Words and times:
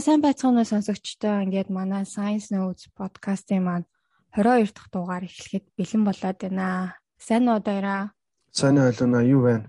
сайн 0.00 0.24
байцгаана 0.24 0.64
сонсогчдоо 0.64 1.44
ингээд 1.44 1.68
манай 1.68 2.08
Science 2.08 2.48
Notes 2.48 2.88
подкастын 2.96 3.60
маань 3.60 3.86
22 4.32 4.72
дахь 4.72 4.88
дугаар 4.88 5.24
эхлэхэд 5.28 5.66
бэлэн 5.76 6.02
болоод 6.08 6.38
байна. 6.40 6.96
Сайн 7.20 7.44
уу 7.52 7.60
дээраа? 7.60 8.16
Сайн 8.48 8.80
ойлоно 8.80 9.20
юу 9.20 9.44
байна? 9.44 9.68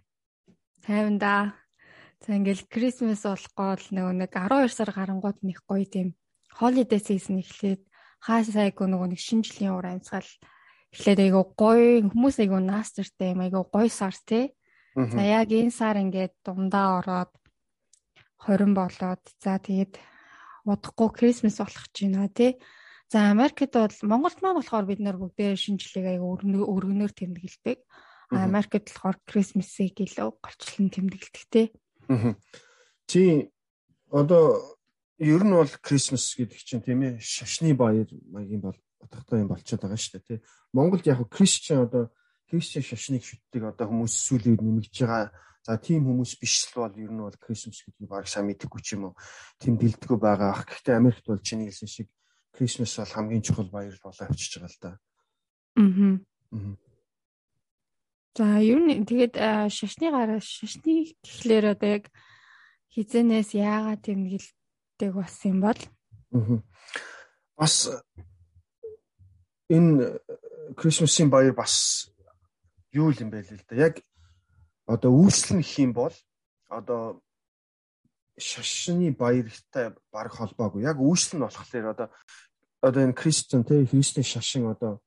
Тайван 0.88 1.18
да. 1.20 1.60
За 2.24 2.32
ингээл 2.40 2.64
Christmas 2.72 3.28
болохгүй 3.28 3.76
л 3.76 3.88
нөгөө 3.92 4.16
нэг 4.24 4.32
12 4.32 4.72
сар 4.72 4.92
гарангууд 4.96 5.44
нэг 5.44 5.60
гоё 5.68 5.84
тийм 5.84 6.16
holiday 6.56 7.02
season 7.04 7.44
эхлээд 7.44 7.82
хаа 8.24 8.40
сайгүй 8.48 8.88
нөгөө 8.88 9.12
нэг 9.12 9.20
шинэ 9.20 9.44
жилийн 9.44 9.76
уур 9.76 9.88
амьсгал 9.90 10.30
эхлээд 10.96 11.20
айгу 11.28 11.44
гоё 11.60 12.08
хүмүүс 12.08 12.38
айгу 12.40 12.64
наастертэй 12.64 13.36
юм 13.36 13.44
айгу 13.44 13.68
гоё 13.68 13.92
сар 13.92 14.16
тий. 14.24 14.56
За 14.96 15.20
яг 15.20 15.52
энэ 15.52 15.76
сар 15.76 16.00
ингээд 16.00 16.40
дундаа 16.46 17.04
ороод 17.04 17.32
20 18.48 18.72
болоод 18.80 19.22
за 19.44 19.60
тэгээд 19.60 20.00
удахгүй 20.66 21.10
Крисмас 21.14 21.58
болох 21.60 21.86
ч 21.94 22.06
байна 22.06 22.30
тий. 22.30 22.58
За 23.12 23.32
Америкт 23.32 23.74
бол 23.74 23.92
Монголд 24.04 24.40
маань 24.42 24.60
болохоор 24.60 24.86
бид 24.86 25.00
нар 25.00 25.18
бүгдээ 25.18 25.56
шинжлэх 25.56 26.06
аяга 26.06 26.26
өргөнөөр 26.26 27.12
тэмдэглэдэг. 27.12 27.80
Америкт 28.32 28.88
болохоор 28.88 29.18
Крисмасыг 29.28 30.00
илүү 30.00 30.30
голчлон 30.40 30.88
тэмдэглэдэг 30.90 31.46
тий. 31.52 31.68
Чи 33.08 33.52
одоо 34.12 34.80
ер 35.20 35.44
нь 35.44 35.54
бол 35.54 35.72
Крисмас 35.84 36.36
гэдэг 36.36 36.60
чинь 36.64 36.82
тийм 36.82 37.04
ээ 37.04 37.20
шашны 37.20 37.76
баяр 37.76 38.08
маягийн 38.32 38.64
бол 38.64 38.80
утгатай 39.04 39.44
юм 39.44 39.52
болчиход 39.52 39.84
байгаа 39.86 40.00
шүү 40.00 40.14
дээ 40.18 40.28
тий. 40.28 40.40
Монголд 40.74 41.06
яг 41.06 41.20
Кристиан 41.28 41.86
одоо 41.86 42.10
Кристиан 42.50 42.84
шашныг 42.84 43.24
шүтдэг 43.28 43.64
одоо 43.76 43.86
хүмүүс 43.92 44.14
сүүлийн 44.16 44.56
үед 44.56 44.64
нэмэгдэж 44.64 44.98
байгаа 45.04 45.30
За 45.62 45.78
тийм 45.78 46.10
хүмүүс 46.10 46.42
биш 46.42 46.66
л 46.74 46.82
бол 46.82 46.96
ер 46.98 47.12
нь 47.14 47.22
бол 47.22 47.38
Крисмас 47.38 47.86
гэдгийг 47.86 48.10
баг 48.10 48.26
сайн 48.26 48.50
мэдэхгүй 48.50 48.82
ч 48.82 48.98
юм 48.98 49.14
уу. 49.14 49.16
Тийм 49.62 49.78
дэлдэггүй 49.78 50.18
байгаа 50.18 50.58
ах. 50.58 50.66
Гэхдээ 50.66 50.98
Америкт 50.98 51.26
бол 51.30 51.38
чиний 51.38 51.70
хэлсэн 51.70 51.86
шиг 51.86 52.10
Крисмас 52.50 52.98
бол 52.98 53.14
хамгийн 53.14 53.46
чухал 53.46 53.70
баяр 53.70 53.94
болоо 54.02 54.26
авчиж 54.26 54.58
байгаа 54.58 54.74
л 54.74 54.82
да. 54.82 54.92
Аа. 55.78 56.76
За 58.34 58.58
ер 58.58 58.80
нь 58.82 59.06
тэгээд 59.06 59.38
шашны 59.70 60.10
гараа 60.10 60.42
шашны 60.42 61.14
гэхлээр 61.22 61.78
одоо 61.78 61.90
яг 62.02 62.06
хизэнээс 62.98 63.54
яагаад 63.54 64.02
тэмдэглэдэг 64.02 65.12
болсон 65.14 65.48
юм 65.52 65.60
бол 65.62 65.82
бас 67.54 67.86
энэ 69.70 70.18
Крисмасын 70.74 71.30
баяр 71.30 71.54
бас 71.54 72.10
юу 72.96 73.14
юм 73.14 73.30
бэ 73.30 73.46
л 73.46 73.62
да. 73.70 73.76
Яг 73.76 74.02
одоо 74.92 75.12
үүсэл 75.16 75.58
нь 75.58 75.64
гэх 75.64 75.80
юм 75.80 75.92
бол 75.96 76.16
одоо 76.68 77.24
шашны 78.38 79.12
баяртай 79.16 79.96
баг 80.12 80.32
холбоогүй. 80.36 80.84
Яг 80.84 81.00
үүсэл 81.00 81.40
нь 81.40 81.46
болохоор 81.46 81.86
одоо 81.94 82.08
одоо 82.82 83.02
энэ 83.06 83.16
Кристиан 83.16 83.64
те 83.64 83.86
Христийн 83.86 84.26
шашин 84.26 84.68
одоо 84.68 85.00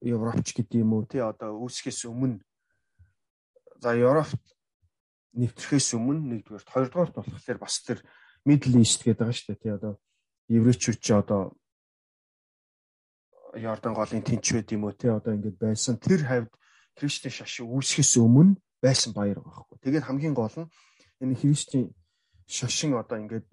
Европч 0.00 0.52
гэдэг 0.56 0.80
юм 0.80 0.92
уу 0.96 1.04
те 1.04 1.22
одоо 1.22 1.56
үүсгэхээс 1.60 2.08
өмнө 2.08 2.40
за 3.80 3.94
Европт 3.94 4.44
нэвтрэхээс 5.36 5.94
өмнө 5.94 6.42
нэгдүгээр 6.42 6.64
хоёрдугаарт 6.66 7.14
болохоор 7.16 7.58
бас 7.60 7.76
тэр 7.86 8.02
Middle 8.44 8.82
East 8.82 9.04
гэдэг 9.06 9.20
байгаа 9.20 9.36
шүү 9.36 9.48
дээ 9.54 9.62
тий 9.62 9.72
одоо 9.72 9.94
еврейчүүд 10.50 10.98
чи 10.98 11.12
одоо 11.14 11.54
Йордан 13.54 13.94
голын 13.94 14.22
тэнч 14.26 14.46
байд 14.52 14.68
юм 14.74 14.90
уу 14.90 14.94
тий 14.96 15.10
одоо 15.10 15.32
ингэж 15.36 15.56
байсан 15.60 16.00
тэр 16.02 16.26
хавьд 16.26 16.52
Христийн 16.98 17.34
шашин 17.34 17.66
үүсгэхээс 17.70 18.18
өмнө 18.18 18.58
байсан 18.82 19.12
баяр 19.12 19.40
байгаа 19.44 19.64
хгүй. 19.66 19.78
Тэгээд 19.84 20.06
хамгийн 20.08 20.34
гол 20.34 20.56
нь 20.56 20.70
энэ 21.22 21.38
Христийн 21.40 21.92
шашин 22.46 22.96
одоо 22.96 23.18
ингээд 23.20 23.46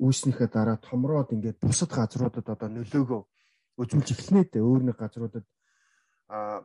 үүснийхээ 0.00 0.48
дараа 0.48 0.78
томроод 0.80 1.30
ингээд 1.32 1.60
бусад 1.60 1.90
газруудад 1.92 2.46
одоо 2.48 2.68
нөлөөгөө 2.68 3.22
үзүүлж 3.78 4.08
эхлэнэ 4.12 4.50
дээ. 4.50 4.64
Өөр 4.64 4.82
нэг 4.88 4.96
газруудад 4.98 5.46
а 6.28 6.64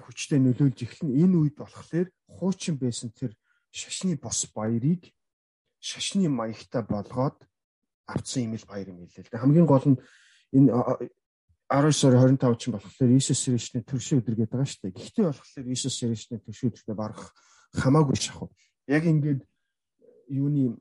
хүчтэй 0.00 0.40
нөлөөлж 0.42 0.78
эхлэн 0.82 1.12
энэ 1.12 1.36
үед 1.38 1.56
болохоор 1.60 2.08
хуучин 2.26 2.76
байсан 2.80 3.12
тэр 3.14 3.36
шашны 3.70 4.16
бос 4.16 4.48
баярыг 4.50 5.12
шашны 5.78 6.28
маягтай 6.28 6.82
болгоод 6.82 7.38
авцсан 8.08 8.48
юм 8.48 8.54
л 8.58 8.66
баяр 8.66 8.88
юм 8.90 9.04
хэлээ 9.04 9.24
л 9.24 9.30
дээ. 9.30 9.42
Хамгийн 9.44 9.68
гол 9.68 9.86
нь 9.86 9.98
энэ 10.56 10.70
19 11.70 11.92
сарын 11.92 12.36
25 12.36 12.58
ч 12.60 12.64
болохоор 12.70 13.10
Иесус 13.10 13.40
Христосийн 13.44 13.84
төршин 13.88 14.20
өдөр 14.20 14.36
гэдэг 14.36 14.52
байгаа 14.52 14.68
шүү 14.68 14.82
дээ. 14.84 14.96
Гэхдээ 15.00 15.24
болохоор 15.24 15.66
Иесус 15.72 15.96
Христосийн 15.96 16.42
төршин 16.44 16.68
өдөртөө 16.70 16.96
барах 16.96 17.32
хамаагүй 17.72 18.16
шахав. 18.20 18.50
Яг 18.86 19.04
ингээд 19.08 19.40
юуны 20.28 20.76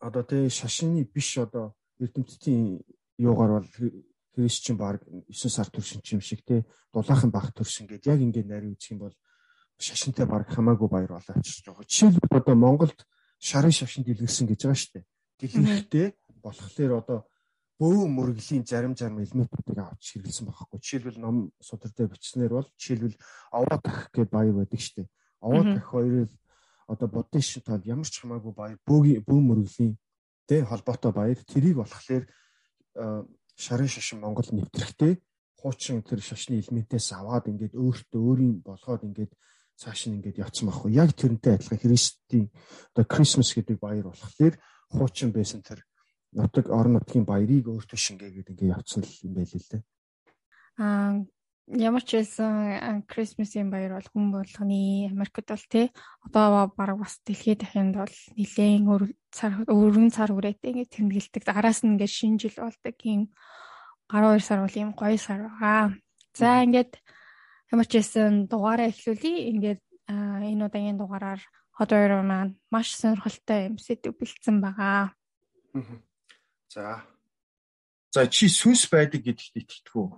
одоо 0.00 0.22
тэ 0.24 0.48
шашинны 0.48 1.04
биш 1.04 1.38
одоо 1.38 1.76
эрдэмтдийн 2.00 2.80
юугаар 3.18 3.60
бол 3.60 3.68
Христчин 4.34 4.76
баг 4.76 5.04
9 5.28 5.48
сар 5.52 5.68
төршин 5.68 6.00
юм 6.00 6.20
шиг 6.20 6.40
те 6.44 6.64
дулаахан 6.92 7.30
баг 7.30 7.52
төршин 7.52 7.86
гэдэг 7.86 8.06
яг 8.16 8.20
ингээд 8.20 8.48
нарийн 8.48 8.74
үзэх 8.74 8.96
юм 8.96 9.04
бол 9.06 9.14
шашинтай 9.78 10.26
баг 10.26 10.48
хамаагүй 10.48 10.88
баяр 10.88 11.12
болоо 11.20 11.36
авчирч 11.36 11.68
байгаа. 11.68 11.84
Жишээлбэл 11.84 12.40
одоо 12.40 12.56
Монголд 12.56 12.98
шарын 13.38 13.70
шашин 13.70 14.04
дэлгэрсэн 14.08 14.48
гэж 14.48 14.60
байгаа 14.64 14.80
шүү 14.80 14.92
дээ. 14.96 15.04
Дэлгэрхтэй 15.38 16.06
болохоор 16.40 16.92
одоо 16.96 17.18
бөө 17.82 18.06
мөргөлийн 18.06 18.62
зарим 18.62 18.94
зарим 18.94 19.18
элементүүдийг 19.18 19.78
авч 19.82 20.14
хэрэглэсэн 20.14 20.46
байхгүй. 20.46 20.78
Жишээлбэл 20.78 21.18
ном 21.18 21.50
судар 21.58 21.90
дээр 21.90 22.14
бичснээр 22.14 22.52
бол 22.54 22.68
жишээлбэл 22.78 23.18
овоо 23.50 23.78
тах 23.82 24.06
гэд 24.14 24.30
баяр 24.30 24.54
байдаг 24.54 24.78
штеп. 24.78 25.10
Овоо 25.42 25.62
тах 25.66 25.90
хоёрыг 25.90 26.30
одоо 26.86 27.08
буддын 27.10 27.42
шитал 27.42 27.82
ямар 27.82 28.06
ч 28.06 28.22
хамаагүй 28.22 28.54
баяр 28.54 28.78
бөөгийн 28.86 29.26
бөө 29.26 29.40
мөргөлийн 29.42 29.98
тэ 30.46 30.62
холбоотой 30.62 31.10
баяр 31.10 31.38
тэрийг 31.42 31.82
болохоор 31.82 32.24
шарын 33.58 33.90
шашин 33.90 34.22
Монгол 34.22 34.46
нэвтрэхтэй 34.54 35.18
хуучин 35.58 36.02
тэр 36.06 36.22
шашны 36.22 36.62
элементээс 36.62 37.18
аваад 37.18 37.50
ингээд 37.50 37.74
өөртөө 37.74 38.20
өөрийн 38.22 38.54
болгоод 38.62 39.02
ингээд 39.06 39.32
цааш 39.78 40.06
нь 40.06 40.22
ингээд 40.22 40.42
явцсан 40.42 40.70
байхгүй. 40.70 40.90
Яг 40.94 41.10
тэрнтэй 41.18 41.58
адилхан 41.58 41.82
Христийн 41.82 42.46
одоо 42.94 43.04
Christmas 43.10 43.50
гэдэг 43.54 43.78
баяр 43.78 44.06
болохоор 44.10 44.54
хуучин 44.90 45.30
байсан 45.34 45.62
тэр 45.62 45.82
нутаг 46.32 46.66
орон 46.72 46.96
нутгийн 46.96 47.28
баярыг 47.28 47.68
өөртөө 47.68 47.98
шингээгээд 48.00 48.50
ингээ 48.52 48.72
явцсан 48.72 49.04
юм 49.24 49.32
байл 49.36 49.52
л 49.52 49.68
дээ. 49.70 49.82
Аа 50.80 51.20
ямар 51.68 52.02
ч 52.02 52.16
байсан 52.18 53.04
Christmas-ийн 53.06 53.68
баяр 53.70 54.00
бол 54.00 54.08
хүн 54.12 54.26
болгоны 54.32 55.12
Америкт 55.12 55.48
бол 55.48 55.66
тий 55.68 55.86
одоо 56.24 56.72
баг 56.76 56.96
бас 56.98 57.20
дэлхийд 57.24 57.60
дахинд 57.62 57.94
бол 58.00 58.16
нэлээд 58.36 59.12
цар 59.30 59.52
өргөн 59.68 60.08
цар 60.10 60.32
хүрээтэй 60.32 60.72
ингээ 60.72 60.88
тэмдэглэдэг. 60.88 61.44
Араас 61.52 61.84
нь 61.84 61.94
ингээ 61.94 62.10
шинэ 62.10 62.40
жил 62.40 62.56
болдог 62.64 62.96
юм 63.04 63.22
12 64.08 64.40
сар 64.40 64.60
бол 64.64 64.76
юм 64.82 64.90
гоё 64.96 65.16
сар 65.20 65.40
байгаа. 65.46 65.96
За 66.32 66.64
ингээд 66.64 66.92
ямар 67.72 67.86
ч 67.86 67.92
байсан 68.00 68.48
дугаараа 68.48 68.88
эхлүүлье. 68.88 69.52
Ингээд 69.52 69.80
энэ 70.08 70.64
удаагийн 70.66 70.96
дугаараар 70.96 71.40
одоо 71.76 72.24
маань 72.24 72.56
маш 72.72 72.96
сонирхолтой 72.96 73.68
юм 73.68 73.76
сэдв 73.76 74.16
бэлдсэн 74.16 74.56
байгаа. 74.64 75.14
Аа 75.76 76.11
За. 76.72 77.04
За 78.12 78.24
чи 78.32 78.48
сүнс 78.48 78.88
байдаг 78.88 79.20
гэдэгт 79.28 79.56
итгэдэг 79.60 79.92
үү? 79.92 80.08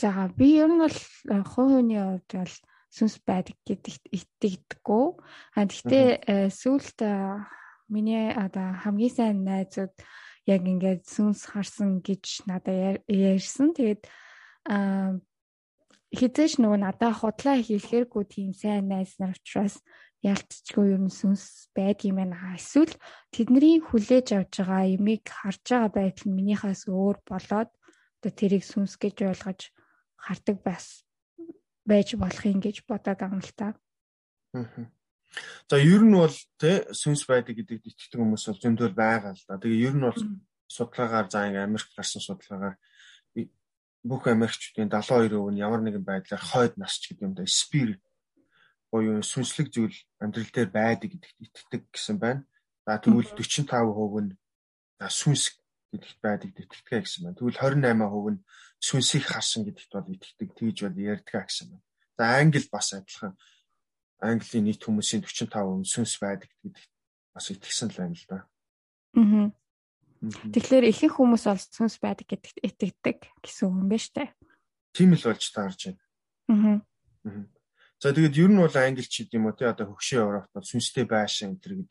За 0.00 0.28
би 0.32 0.48
ер 0.56 0.72
нь 0.72 0.80
бол 0.80 0.98
хувийн 1.44 1.92
хувьд 1.92 2.30
бол 2.32 2.54
сүнс 2.88 3.20
байдаг 3.20 3.56
гэдэгт 3.68 4.04
итгэдэггүй. 4.08 5.06
А 5.56 5.60
гэхдээ 5.68 6.08
э, 6.24 6.48
сүүлд 6.48 6.98
миний 7.92 8.32
одоо 8.32 8.80
хамгийн 8.80 9.12
сайн 9.12 9.44
найзууд 9.44 9.92
яг 10.48 10.62
ингээд 10.64 11.04
сүнс 11.04 11.52
харсан 11.52 12.00
гэж 12.00 12.48
надад 12.48 13.04
ярьсан. 13.08 13.76
Тэгээд 13.76 14.08
хизээш 16.14 16.62
нөгөө 16.62 16.80
надад 16.80 17.18
худлаа 17.18 17.60
хийлэхэргүй 17.60 18.24
тийм 18.24 18.50
сайн 18.56 18.88
найз 18.88 19.18
нар 19.18 19.36
учраас 19.36 19.82
ялцчгүй 20.24 20.96
юм 20.96 21.12
сүнс 21.12 21.68
байдаг 21.76 22.08
юм 22.08 22.16
байна. 22.20 22.56
Эсвэл 22.56 22.96
тэдний 23.28 23.76
хүлээж 23.84 24.32
авч 24.32 24.64
байгаа 24.64 24.88
ямиг 24.96 25.28
харж 25.28 25.64
байгаа 25.68 25.92
байдал 25.92 26.26
нь 26.28 26.36
минийхээс 26.38 26.82
өөр 26.88 27.16
болоод 27.28 27.70
одоо 27.70 28.32
тэрийг 28.32 28.64
сүнс 28.64 28.96
гэж 28.96 29.16
ойлгож 29.28 29.60
хардаг 30.16 30.56
бас 30.64 31.04
байж 31.84 32.16
болох 32.16 32.44
юм 32.48 32.60
гэж 32.64 32.88
бодоод 32.88 33.20
байгаа 33.20 33.36
юм 33.36 33.44
л 33.44 33.52
та. 33.52 33.68
За 35.68 35.76
ер 35.76 36.02
нь 36.02 36.16
бол 36.16 36.36
тэ 36.56 36.88
сүнс 36.96 37.28
байдаг 37.28 37.60
гэдэгт 37.60 37.84
итгэдэг 37.84 38.18
хүмүүс 38.20 38.44
бол 38.48 38.62
зөндөл 38.64 38.96
байгаа 38.96 39.36
л 39.36 39.44
да. 39.44 39.60
Тэгээ 39.60 39.84
ер 39.84 39.94
нь 39.98 40.06
бол 40.08 40.20
судалгаагаар 40.72 41.28
за 41.28 41.44
ингээм 41.48 41.68
Америк 41.68 41.90
гарсан 41.92 42.22
судалгаагаар 42.24 42.76
бүх 44.04 44.28
Америкчүүдийн 44.28 44.88
72% 44.88 45.52
нь 45.52 45.62
ямар 45.64 45.80
нэгэн 45.80 46.04
байдлаар 46.04 46.40
хойд 46.40 46.74
насч 46.76 47.08
гэдэг 47.08 47.24
юм 47.24 47.34
да 47.36 47.44
спирит 47.48 48.04
буюу 48.94 49.26
сүнслэг 49.26 49.74
зүйл 49.74 49.98
амьдрал 50.22 50.50
дээр 50.54 50.70
байдаг 50.70 51.10
гэдэгт 51.10 51.38
итгэдэг 51.42 51.82
гэсэн 51.90 52.16
байна. 52.22 52.46
За 52.86 53.02
тэгвэл 53.02 53.34
45% 53.34 54.22
нь 54.22 54.38
сүнс 55.02 55.58
гэдэгт 55.90 56.18
байдаг 56.22 56.54
итгэдэг 56.54 57.02
гэсэн 57.02 57.26
байна. 57.26 57.34
Тэгвэл 57.34 57.58
28% 57.58 58.38
нь 58.38 58.40
сүнсийг 58.78 59.24
харсан 59.26 59.66
гэдэгт 59.66 59.92
бол 59.98 60.14
итгэдэг 60.14 60.50
тэгж 60.54 60.78
бол 60.86 61.02
ярьдаг 61.10 61.42
гэсэн 61.42 61.66
байна. 61.74 61.82
За 62.14 62.24
англи 62.38 62.62
бас 62.70 62.94
адилхан 62.94 63.34
Английн 64.22 64.64
нийт 64.70 64.86
хүмүүсийн 64.86 65.26
45% 65.26 65.90
сүнс 65.90 66.14
байдаг 66.22 66.50
гэдэгт 66.62 66.92
бас 67.34 67.50
итгэсэн 67.50 67.90
л 67.90 67.98
байна 67.98 68.14
л 68.14 68.26
да. 68.30 68.38
Аа. 69.18 69.50
Тэгэхээр 70.54 70.86
ихэнх 70.94 71.18
хүмүүс 71.18 71.44
бол 71.50 71.58
сүнс 71.58 71.98
байдаг 71.98 72.30
гэдэгт 72.30 72.62
итгэдэг 72.62 73.18
гэсэн 73.42 73.66
үг 73.66 73.74
юм 73.74 73.90
байна 73.90 74.06
штэ. 74.06 74.30
Тийм 74.94 75.18
л 75.18 75.26
болж 75.26 75.44
таарж 75.50 75.80
байна. 75.90 76.78
Аа. 77.26 77.42
За 78.02 78.12
тэгээд 78.12 78.38
ер 78.38 78.50
нь 78.50 78.60
бол 78.60 78.76
англич 78.76 79.12
гэдэг 79.12 79.34
юм 79.38 79.46
уу 79.48 79.56
те 79.56 79.70
одоо 79.70 79.86
хөгшөө 79.90 80.20
Европт 80.24 80.50
бол 80.52 80.66
сүнстэй 80.66 81.04
байшин 81.08 81.54
энэ 81.54 81.60
гэдэг 81.62 81.88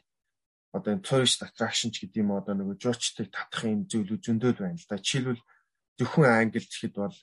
одоо 0.74 0.92
энэ 0.94 1.06
tourist 1.06 1.40
attraction 1.46 1.90
ч 1.94 2.04
гэдэг 2.04 2.22
юм 2.22 2.34
уу 2.34 2.42
одоо 2.42 2.54
нөгөө 2.58 2.78
жуучтыг 2.82 3.30
татах 3.30 3.64
юм 3.70 3.86
зүйлүүд 3.86 4.22
зөндөл 4.26 4.58
байна 4.58 4.78
л 4.78 4.90
да. 4.90 4.98
Жишээлбэл 4.98 5.42
зөвхөн 5.98 6.30
англич 6.30 6.70
гэхэд 6.70 6.96
бол 6.98 7.18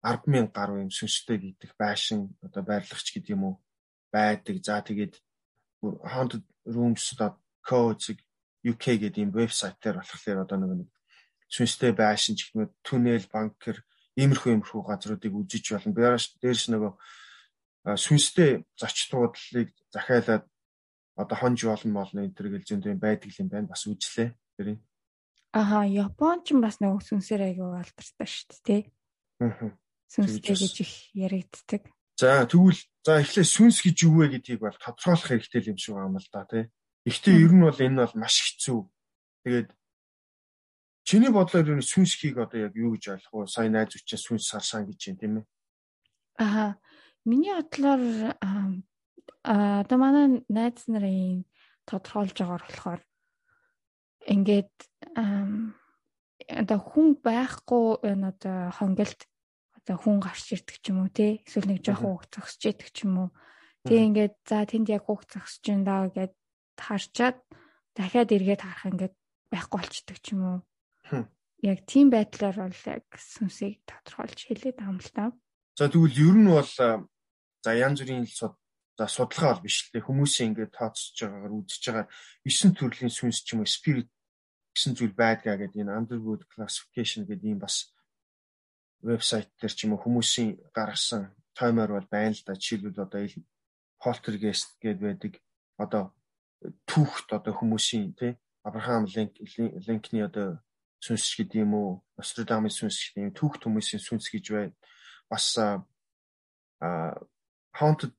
100000 0.00 0.52
гаруй 0.56 0.78
юм 0.84 0.90
сүнстэй 0.92 1.38
гэдэг 1.40 1.70
байшин 1.76 2.32
одоо 2.40 2.62
байрлагч 2.64 3.06
гэдэг 3.12 3.32
юм 3.36 3.42
уу 3.44 3.54
байдаг. 4.12 4.56
За 4.64 4.80
тэгээд 4.80 5.14
haunted 5.84 6.44
rooms.co 6.64 7.80
UK 8.64 8.84
гэдэг 8.96 9.20
ийм 9.20 9.30
вебсайт 9.36 9.76
дээр 9.80 10.00
болохоор 10.00 10.44
одоо 10.44 10.56
нэг 10.56 10.88
сүнстэй 11.52 11.92
байшин 11.92 12.36
ч 12.36 12.48
гэх 12.48 12.56
мэт 12.56 12.72
түнэл 12.80 13.28
банкер 13.28 13.84
иймэрхүү 14.16 14.50
иймэрхүү 14.56 14.80
газруудыг 14.80 15.32
үзэж 15.36 15.64
болно. 15.76 15.92
Дээрс 16.40 16.64
нөгөө 16.72 16.92
сүнстэй 17.84 18.64
зочдлуудыг 18.80 19.68
захиалаад 19.92 20.48
одоо 21.16 21.36
хонж 21.36 21.60
болно 21.68 22.00
болно 22.00 22.24
энэ 22.24 22.34
төр 22.34 22.48
гэл 22.56 22.68
зөндөө 22.68 22.94
байдаг 22.96 23.30
юм 23.36 23.48
байна. 23.52 23.68
Бас 23.68 23.84
үзлээ. 23.84 24.32
Тэр. 24.56 24.80
Аха, 25.52 25.84
Япон 25.84 26.42
ч 26.42 26.56
бас 26.58 26.80
нөгөө 26.80 27.02
сүнсээр 27.04 27.42
аягүй 27.44 27.78
алдартай 27.78 28.26
шүү 28.26 28.46
дээ, 28.50 28.62
тий. 28.64 28.82
Аа. 29.44 29.70
Сүнстэй 30.10 30.56
гэж 30.56 30.74
их 30.82 30.92
яригддаг. 31.14 31.82
За 32.18 32.46
тэгвэл 32.46 32.80
за 33.02 33.22
эхлээ 33.22 33.46
сүнс 33.46 33.82
гэж 33.82 33.96
юу 34.06 34.22
вэ 34.22 34.38
гэдгийг 34.38 34.62
бол 34.62 34.78
тодорхойлох 34.78 35.30
хэрэгтэй 35.30 35.74
юм 35.74 35.78
шиг 35.78 35.94
байна 35.98 36.18
л 36.18 36.30
да, 36.30 36.46
тий. 36.46 36.70
Гэхдээ 37.06 37.34
ер 37.42 37.52
нь 37.54 37.62
бол 37.66 37.78
энэ 37.78 37.98
бол 38.02 38.14
маш 38.18 38.36
хэцүү. 38.38 38.80
Тэгээд 39.44 39.68
чиний 41.02 41.30
бодлоор 41.34 41.68
энэ 41.74 41.82
сүнсхийг 41.82 42.38
одоо 42.38 42.70
яг 42.70 42.74
юу 42.78 42.94
гэж 42.94 43.18
ойлгох 43.18 43.46
вэ? 43.46 43.50
Сайн 43.50 43.74
найз 43.74 43.94
учраас 43.94 44.22
сүнс 44.22 44.46
сарсан 44.46 44.86
гэж 44.86 45.00
юм 45.10 45.16
тийм 45.18 45.34
ээ. 45.42 45.46
Аа. 46.38 46.78
Миний 47.24 47.54
бодлоор 47.56 48.36
аа 48.40 49.80
одоо 49.82 49.98
манай 49.98 50.26
найз 50.48 50.84
нарын 50.88 51.44
тодорхойлж 51.88 52.36
байгаагаар 52.36 52.64
болохоор 52.64 53.02
ингээд 54.34 54.74
одоо 56.60 56.78
хүн 56.80 57.08
байхгүй 57.24 57.84
энэ 58.08 58.28
одоо 58.32 58.58
хонголт 58.76 59.20
одоо 59.78 59.96
хүн 60.00 60.20
гарч 60.20 60.52
ирдэг 60.52 60.76
ч 60.80 60.84
юм 60.92 61.04
уу 61.04 61.10
те 61.12 61.44
эсвэл 61.44 61.68
нэг 61.68 61.80
жоохон 61.84 62.16
үг 62.16 62.24
зогсож 62.32 62.62
идэх 62.72 62.88
ч 62.92 63.04
юм 63.04 63.28
уу. 63.28 63.30
Тэг 63.84 64.00
ингээд 64.00 64.34
за 64.48 64.64
тэнд 64.64 64.88
яг 64.88 65.04
үг 65.08 65.28
зогсож 65.28 65.64
байна 65.64 65.84
даа 65.84 66.02
гэд 66.08 66.32
харчаад 66.80 67.36
дахиад 67.96 68.32
эргээд 68.32 68.64
харах 68.64 68.88
ингээд 68.88 69.14
байхгүй 69.52 69.78
болчдөг 69.80 70.18
ч 70.24 70.26
юм 70.32 70.42
уу. 70.44 70.60
Яг 71.60 71.78
тийм 71.88 72.08
байдлаар 72.08 72.56
бол 72.68 72.84
яг 72.88 73.04
сүнсийг 73.12 73.84
тодорхойлж 73.88 74.40
хэлээд 74.40 74.76
байгаа 74.80 74.92
юм 74.92 75.00
л 75.00 75.12
та. 75.12 75.24
За 75.76 75.88
тэгвэл 75.92 76.16
ер 76.16 76.36
нь 76.36 76.48
бол 76.48 76.72
за 77.64 77.70
янз 77.86 77.98
бүрийн 78.04 78.28
за 78.28 79.06
судалгаа 79.08 79.56
бол 79.56 79.64
биш 79.64 79.76
л 79.88 79.90
дээ 79.92 80.06
хүмүүсийн 80.06 80.48
ингээд 80.52 80.76
тооцож 80.76 81.16
байгаагаар 81.18 81.56
үзэж 81.58 81.82
байгаа 81.88 82.06
9 82.44 82.78
төрлийн 82.78 83.12
сүнс 83.16 83.38
ч 83.42 83.48
юм 83.56 83.64
уу 83.64 83.74
spirit 83.76 84.08
гэсэн 84.74 84.92
зүйл 84.94 85.14
байдгаа 85.16 85.56
гэдэг 85.58 85.82
энэ 85.82 85.96
Underwood 85.98 86.42
classification 86.52 87.24
гэдэг 87.24 87.48
ийм 87.50 87.60
бас 87.64 87.76
вебсайт 89.02 89.48
дээр 89.58 89.74
ч 89.74 89.80
юм 89.86 89.94
уу 89.96 90.04
хүмүүсийн 90.04 90.50
гаргасан 90.76 91.32
таймер 91.58 91.90
бол 91.94 92.08
байна 92.10 92.34
л 92.34 92.42
да. 92.46 92.58
Жишээлбэл 92.58 93.06
одоо 93.06 93.22
poltergeist 94.02 94.76
гэдэг 94.82 95.02
байдаг. 95.02 95.32
Одоо 95.78 96.04
түүхт 96.86 97.28
одоо 97.32 97.54
хүмүүсийн 97.54 98.14
тий 98.18 98.32
Авраам 98.64 99.04
Линкний 99.06 100.24
одоо 100.24 100.58
сүнс 101.04 101.36
гэдэг 101.36 101.62
юм 101.62 101.72
уу 101.74 101.90
Нострадамын 102.16 102.72
сүнс 102.72 103.12
гэдэг 103.14 103.22
юм 103.28 103.34
түүхт 103.36 103.62
хүмүүсийн 103.64 104.02
сүнс 104.02 104.26
гэж 104.32 104.44
бай 104.54 104.66
бас 105.28 105.46
а 105.58 105.84
haunted 107.78 108.14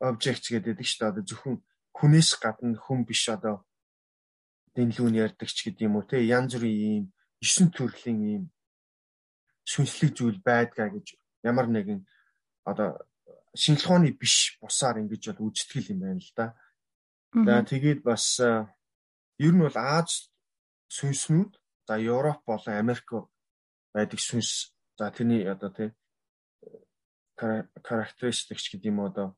objects 0.00 0.48
гэдэг 0.50 0.80
шүү 0.82 0.98
дээ. 1.00 1.10
Одоо 1.12 1.24
зөвхөн 1.24 1.56
хүнээс 1.96 2.30
гадна 2.42 2.78
хүн 2.78 3.04
биш 3.06 3.28
одоо 3.28 3.64
дэнлүүн 4.74 5.20
ярьдаг 5.20 5.48
ч 5.48 5.68
гэдэг 5.68 5.86
юм 5.86 5.96
уу 6.00 6.08
те? 6.08 6.24
Янз 6.24 6.56
бүрийн 6.56 6.80
ийм 6.90 7.04
9 7.42 7.70
төрлийн 7.76 8.20
ийм 8.22 8.44
сүнслэг 9.68 10.10
зүйл 10.16 10.38
байдгаа 10.42 10.88
гэж 10.90 11.06
ямар 11.46 11.68
нэгэн 11.70 12.00
одоо 12.66 12.98
шинжилгээний 13.54 14.14
биш 14.16 14.58
бусаар 14.58 14.98
ингэж 14.98 15.22
бол 15.36 15.52
үзтгэл 15.52 15.92
юм 15.92 16.00
байна 16.02 16.22
л 16.22 16.32
да. 16.34 16.46
За 17.32 17.62
тэгээд 17.62 18.00
бас 18.02 18.40
ер 18.40 19.52
нь 19.54 19.62
бол 19.62 19.76
Аз 19.76 20.32
сүнснүүд 20.90 21.52
за 21.86 21.94
Европ 22.00 22.40
болон 22.44 22.74
Америк 22.74 23.06
байдаг 23.94 24.20
сүнс 24.20 24.72
за 24.98 25.10
тэрний 25.12 25.44
одоо 25.48 25.70
тий 25.70 25.90
характеристикс 27.36 28.70
гэдэг 28.70 28.90
юм 28.92 29.00
одоо 29.00 29.28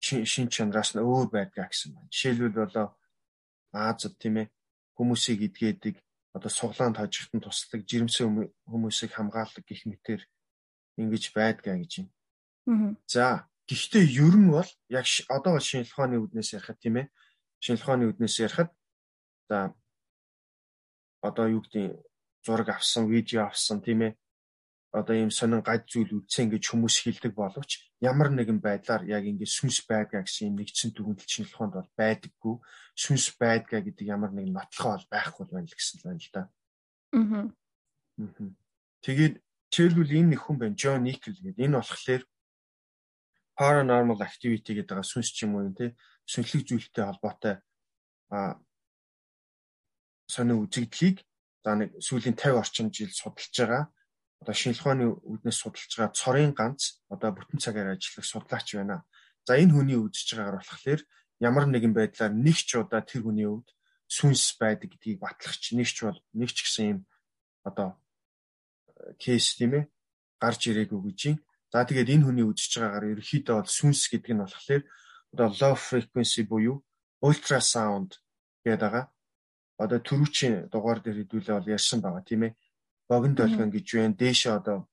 шин 0.00 0.48
чанараас 0.48 0.94
нь 0.94 1.02
өөр 1.02 1.28
байдгаа 1.32 1.68
гэсэн 1.68 1.94
байна. 1.94 2.12
Жишээлбэл 2.12 2.60
болоо 2.60 2.88
Азад 3.72 4.14
тийм 4.20 4.36
ээ 4.44 4.52
хүмүүсийг 4.96 5.40
идгээдэг 5.48 5.96
одоо 6.36 6.50
суглаанд 6.52 7.00
хожигтон 7.00 7.40
тусдаг 7.40 7.80
жирэмсэн 7.88 8.52
хүмүүсийг 8.68 9.10
хамгаалдаг 9.12 9.64
гих 9.66 9.84
мэтэр 9.88 10.20
ингэж 11.00 11.24
байдгаа 11.32 11.76
гэж 11.80 11.92
юм. 12.04 12.08
За 13.08 13.48
Гэхдээ 13.66 14.04
ер 14.22 14.34
нь 14.38 14.50
бол 14.54 14.70
яг 14.88 15.06
одоо 15.26 15.58
шинжлэх 15.58 15.98
ухааны 15.98 16.22
үднээс 16.22 16.54
ярихад 16.54 16.78
тийм 16.78 17.02
ээ. 17.02 17.10
Шинжлэх 17.58 17.82
ухааны 17.82 18.06
үднээс 18.14 18.36
ярихад 18.46 18.70
за 19.50 19.74
одоо 21.18 21.46
юу 21.50 21.66
гэдэг 21.66 21.98
зураг 22.46 22.68
авсан, 22.70 23.10
видео 23.10 23.50
авсан 23.50 23.82
тийм 23.82 24.00
ээ. 24.06 24.12
Одоо 24.96 25.12
ийм 25.12 25.28
сонин 25.28 25.60
гад 25.60 25.84
зүйл 25.84 26.24
үтсэн 26.24 26.48
гэж 26.48 26.72
хүмүүс 26.72 26.96
хэлдэг 27.04 27.36
боловч 27.36 27.84
ямар 28.00 28.32
нэгэн 28.32 28.64
байдлаар 28.64 29.04
яг 29.04 29.28
ингэ 29.28 29.44
сүнс 29.44 29.84
байдгаа 29.84 30.24
гэсэн 30.24 30.48
юм 30.48 30.56
нэгдсэн 30.56 30.96
дүгнэлт 30.96 31.52
ухаанд 31.52 31.76
бол 31.76 31.90
байдаггүй. 32.00 32.54
Сүнс 32.96 33.36
байдгаа 33.36 33.84
гэдэг 33.84 34.08
ямар 34.08 34.32
нэгэн 34.32 34.56
нотлохоо 34.56 34.96
бол 34.96 35.08
байхгүй 35.12 35.44
байна 35.52 35.68
л 35.68 35.76
гэсэн 35.76 36.00
л 36.00 36.06
байна 36.08 36.22
л 36.24 36.32
да. 36.32 36.42
Аа. 37.12 37.44
Тэгээд 39.04 39.34
жишээлбэл 39.68 40.16
энэ 40.16 40.30
нэг 40.32 40.40
хүн 40.40 40.56
байна. 40.56 40.78
Джон 40.80 41.04
Никл 41.04 41.36
гэдэг. 41.36 41.60
Энэ 41.60 41.76
болохоор 41.76 42.22
paranormal 43.56 44.20
activity 44.20 44.76
гэдэг 44.76 44.92
байгаа 44.92 45.08
сүнс 45.08 45.32
ч 45.32 45.48
юм 45.48 45.56
уу 45.56 45.72
тий 45.72 45.96
сүнслэг 46.28 46.62
зүйлтэй 46.68 47.04
холбоотой 47.08 47.56
а 48.28 48.60
сонио 50.28 50.60
үзэгдлийг 50.60 51.24
за 51.64 51.72
нэг 51.80 51.96
сүүлийн 51.96 52.36
50 52.36 52.60
орчим 52.60 52.88
жил 52.92 53.10
судалж 53.16 53.54
байгаа 53.56 53.82
одоо 54.40 54.54
шинжлэх 54.54 54.84
ухааны 54.84 55.06
үүднээс 55.10 55.58
судалж 55.60 55.92
байгаа 55.96 56.18
цорын 56.20 56.52
ганц 56.52 57.00
одоо 57.08 57.30
бүтэн 57.32 57.60
цагаар 57.62 57.94
ажиллах 57.94 58.26
судлаач 58.26 58.68
байна. 58.76 59.04
За 59.46 59.56
энэ 59.56 59.72
хүний 59.74 59.98
үзэж 59.98 60.28
байгаагаар 60.36 60.60
болохоор 60.60 61.00
ямар 61.40 61.64
нэгэн 61.68 61.92
байдлаар 61.96 62.32
нэг 62.34 62.58
ч 62.60 62.70
удаа 62.76 63.02
тэр 63.04 63.22
хүний 63.24 63.48
өвд 63.48 63.68
сүнс 64.06 64.56
байдаг 64.60 64.92
гэдгийг 64.92 65.18
батлагч 65.22 65.72
нэг 65.72 65.88
ч 65.88 66.06
бол 66.06 66.18
нэг 66.36 66.50
ч 66.54 66.58
гэсэн 66.64 66.84
юм 66.92 67.00
одоо 67.64 67.98
кейс 69.18 69.56
тийм 69.58 69.72
ээ 69.78 69.84
гарч 70.40 70.60
ирээгүй 70.70 71.00
гэж 71.10 71.20
юм. 71.30 71.36
За 71.72 71.82
тэгээд 71.84 72.12
энэ 72.14 72.24
хүний 72.26 72.46
үзэж 72.46 72.72
байгаагаар 72.78 73.12
ерөөхдөө 73.18 73.54
бол 73.58 73.70
сүнс 73.78 74.02
гэдэг 74.12 74.32
нь 74.34 74.42
болохоор 74.42 74.82
одоо 75.32 75.48
low 75.60 75.74
frequency 75.74 76.42
буюу 76.46 76.76
ultrasound 77.20 78.20
гэдэг 78.64 78.80
байгаа. 78.80 79.04
Одоо 79.76 79.98
түрүүчийн 80.00 80.70
дугаар 80.72 81.00
дээр 81.02 81.26
хэдүүлээ 81.26 81.54
бол 81.56 81.74
ярьсан 81.76 82.00
байгаа 82.00 82.22
тийм 82.24 82.42
ээ. 82.48 82.52
Богино 83.08 83.34
долгион 83.38 83.70
гэж 83.70 83.86
байна. 83.94 84.18
Дээшээ 84.18 84.54
одоо 84.58 84.88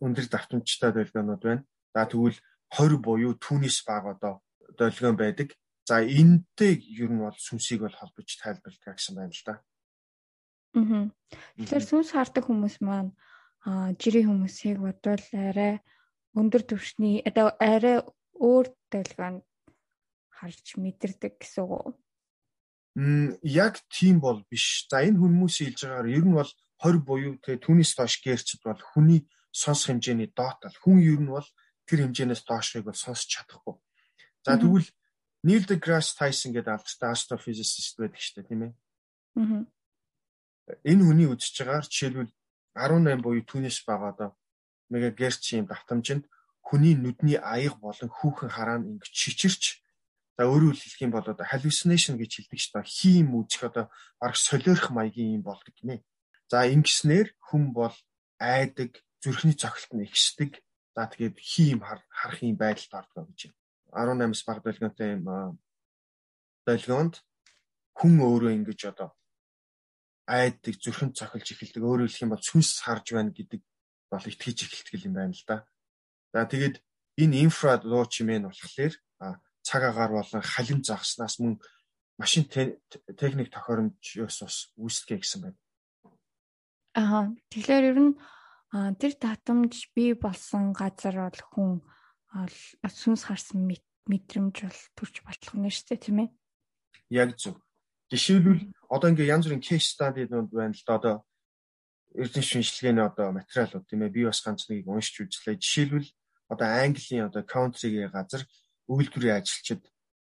өндөр 0.00 0.26
давтамжтай 0.28 0.92
долгионууд 0.92 1.42
байна. 1.42 1.64
За 1.94 2.08
тэгвэл 2.08 2.38
20 2.72 3.00
буюу 3.04 3.32
түүнээс 3.36 3.84
бага 3.84 4.16
одоо 4.16 4.34
долгион 4.76 5.16
байдаг. 5.16 5.52
За 5.88 6.00
энэтэй 6.04 6.80
ер 7.00 7.08
нь 7.12 7.20
бол 7.20 7.36
сүнсийг 7.36 7.84
бол 7.84 7.96
холбож 7.96 8.28
тайлбарладаг 8.36 8.96
гэсэн 8.96 9.14
байна 9.16 9.32
л 9.32 9.44
да. 9.44 9.54
Аа. 10.76 11.08
Тэгэхээр 11.56 11.84
сүнс 11.84 12.12
хардаг 12.12 12.44
хүмүүс 12.44 12.84
маань 12.84 13.12
аа 13.64 13.96
жирийн 13.96 14.28
хүмүүсийг 14.28 14.78
бодвол 14.84 15.24
арай 15.32 15.80
өндөр 16.36 16.62
түвшний 16.68 17.24
одоо 17.24 17.56
арай 17.56 18.04
өөр 18.36 18.66
долгионд 18.92 19.44
харж 20.28 20.66
мэдэрдэг 20.76 21.40
гэсэн 21.40 21.64
үг? 21.64 21.96
Мм 22.94 23.38
яг 23.42 23.80
тийм 23.88 24.20
бол 24.20 24.44
биш. 24.50 24.86
За 24.90 25.02
энэ 25.02 25.18
хүмүүсийн 25.18 25.72
хэлж 25.72 25.80
байгаагаар 25.82 26.08
ер 26.12 26.24
нь 26.28 26.36
бол 26.36 26.50
20 26.82 27.04
буюу 27.04 27.34
тэгээ 27.42 27.64
түүнээс 27.64 27.92
доош 27.98 28.14
гэрчд 28.22 28.62
бол 28.62 28.78
хүний 28.78 29.26
сонсох 29.50 29.90
хэмжээний 29.94 30.30
доот 30.30 30.62
ал. 30.64 30.78
Хүн 30.82 30.98
ер 31.02 31.18
нь 31.18 31.30
бол 31.30 31.48
тэр 31.86 32.06
хэмжээнээс 32.06 32.42
доошыг 32.46 32.84
бол 32.86 32.94
сонсч 32.94 33.26
чадахгүй. 33.34 33.76
За 34.44 34.58
тэгвэл 34.58 34.88
Neil 35.46 35.62
deGrasse 35.62 36.18
Tyson 36.18 36.50
гэдэг 36.50 36.74
алдартай 36.74 37.10
астрофизицист 37.14 37.94
байдаг 37.94 38.18
шүү 38.18 38.34
дээ, 38.42 38.48
тийм 38.50 38.62
ээ. 38.66 38.72
Аа. 39.38 39.62
Энэ 40.82 41.02
хүний 41.06 41.30
үзэж 41.30 41.54
байгаагаар 41.62 41.86
жишээлбэл 41.86 42.32
18 42.74 43.22
буюу 43.22 43.46
түүнээс 43.46 43.78
бага 43.86 44.10
одоо 44.10 44.30
мегагерц 44.90 45.54
юм 45.54 45.70
давтамжинд 45.70 46.26
хүний 46.58 46.98
нүдний 46.98 47.38
аяга 47.38 47.78
болон 47.78 48.10
хүүхэн 48.10 48.50
хараа 48.50 48.78
нь 48.82 48.98
ингэж 48.98 49.14
шичирч 49.14 49.78
За 50.38 50.46
өөрөөр 50.46 50.78
хэлэх 50.78 51.02
юм 51.02 51.10
бол 51.10 51.26
одоо 51.26 51.42
hallucination 51.42 52.14
гэж 52.14 52.30
хэлдэг 52.30 52.60
ч 52.62 52.70
та 52.70 52.86
хийм 52.86 53.34
үзэх 53.34 53.74
одоо 53.74 53.90
баг 54.22 54.38
солиорох 54.38 54.94
маягийн 54.94 55.34
юм 55.34 55.42
болдог 55.42 55.74
гинэ. 55.74 55.98
За 56.48 56.64
ингэснээр 56.64 57.36
хүн 57.48 57.72
бол 57.76 57.94
айдаг, 58.40 59.04
зүрхний 59.20 59.54
цогцолт 59.54 59.92
нь 59.94 60.08
ихсдэг. 60.08 60.64
За 60.96 61.06
тэгээд 61.06 61.36
хийм 61.38 61.84
харах 61.84 62.40
юм 62.42 62.56
байдалд 62.56 62.92
ордог 62.96 63.28
гэж 63.28 63.52
байна. 63.92 64.32
18-с 64.32 64.42
баг 64.48 64.58
долгионтой 64.64 65.08
юм 65.16 65.24
долгионд 66.66 67.14
хүн 67.98 68.14
өөрөө 68.24 68.52
ингэж 68.56 68.80
одоо 68.92 69.12
айдаг, 70.28 70.74
зүрхэн 70.80 71.16
цохилж 71.16 71.48
эхэлдэг. 71.52 71.82
Өөрөөр 71.84 72.08
хэлэх 72.08 72.24
юм 72.24 72.32
бол 72.32 72.44
сүнс 72.44 72.84
харж 72.84 73.16
байна 73.16 73.32
гэдэг 73.32 73.60
бол 74.12 74.24
итгэж 74.24 74.58
эхэлдэг 74.64 75.08
юм 75.08 75.14
байна 75.16 75.32
л 75.32 75.44
да. 75.48 75.64
За 76.32 76.44
тэгээд 76.44 76.80
энэ 77.16 77.48
инфра 77.48 77.80
луу 77.84 78.04
чимээ 78.04 78.40
нь 78.40 78.48
болохоор 78.48 78.94
цаг 79.64 79.82
агаар 79.84 80.12
болон 80.16 80.42
халим 80.44 80.80
загснаас 80.84 81.40
мөн 81.40 81.60
машин 82.20 82.44
техник 82.48 83.48
тохиромжоос 83.52 84.36
бас 84.44 84.56
үүсгэе 84.76 85.20
гэсэн 85.20 85.40
байна. 85.44 85.58
Аа 86.98 87.30
тэгэхээр 87.54 87.84
ер 87.94 87.98
нь 88.02 88.12
тэр 88.98 89.12
татамж 89.14 89.94
бий 89.94 90.18
болсон 90.18 90.74
газар 90.74 91.30
бол 91.30 91.42
хүн 91.54 91.70
сүнс 92.82 93.22
харсан 93.30 93.70
мэдрэмж 94.10 94.56
бол 94.66 94.80
төрж 94.98 95.14
болох 95.22 95.54
нь 95.54 95.70
шүү 95.70 95.86
дээ 95.94 96.00
тийм 96.02 96.18
ээ. 96.26 96.28
Яг 97.22 97.38
зөв. 97.38 97.54
Жишээлбэл 98.10 98.74
одоо 98.90 99.08
ингээ 99.14 99.30
янз 99.30 99.46
бүрийн 99.46 99.62
кейс 99.62 99.94
стадиуд 99.94 100.50
байна 100.50 100.74
л 100.74 100.84
да 100.86 100.98
одоо 100.98 101.14
эрдэнэ 102.18 102.48
шинжилгээний 102.50 103.06
одоо 103.06 103.30
материалууд 103.30 103.86
тийм 103.86 104.02
ээ 104.02 104.16
би 104.16 104.22
бас 104.26 104.42
ганц 104.42 104.66
нэг 104.66 104.88
уншиж 104.88 105.22
үзлээ. 105.22 105.60
Жишээлбэл 105.60 106.08
одоо 106.50 106.68
Английн 106.82 107.28
одоо 107.28 107.42
country-гийн 107.44 108.10
газар 108.10 108.42
үйлдвэрийн 108.88 109.38
ажилчид 109.38 109.86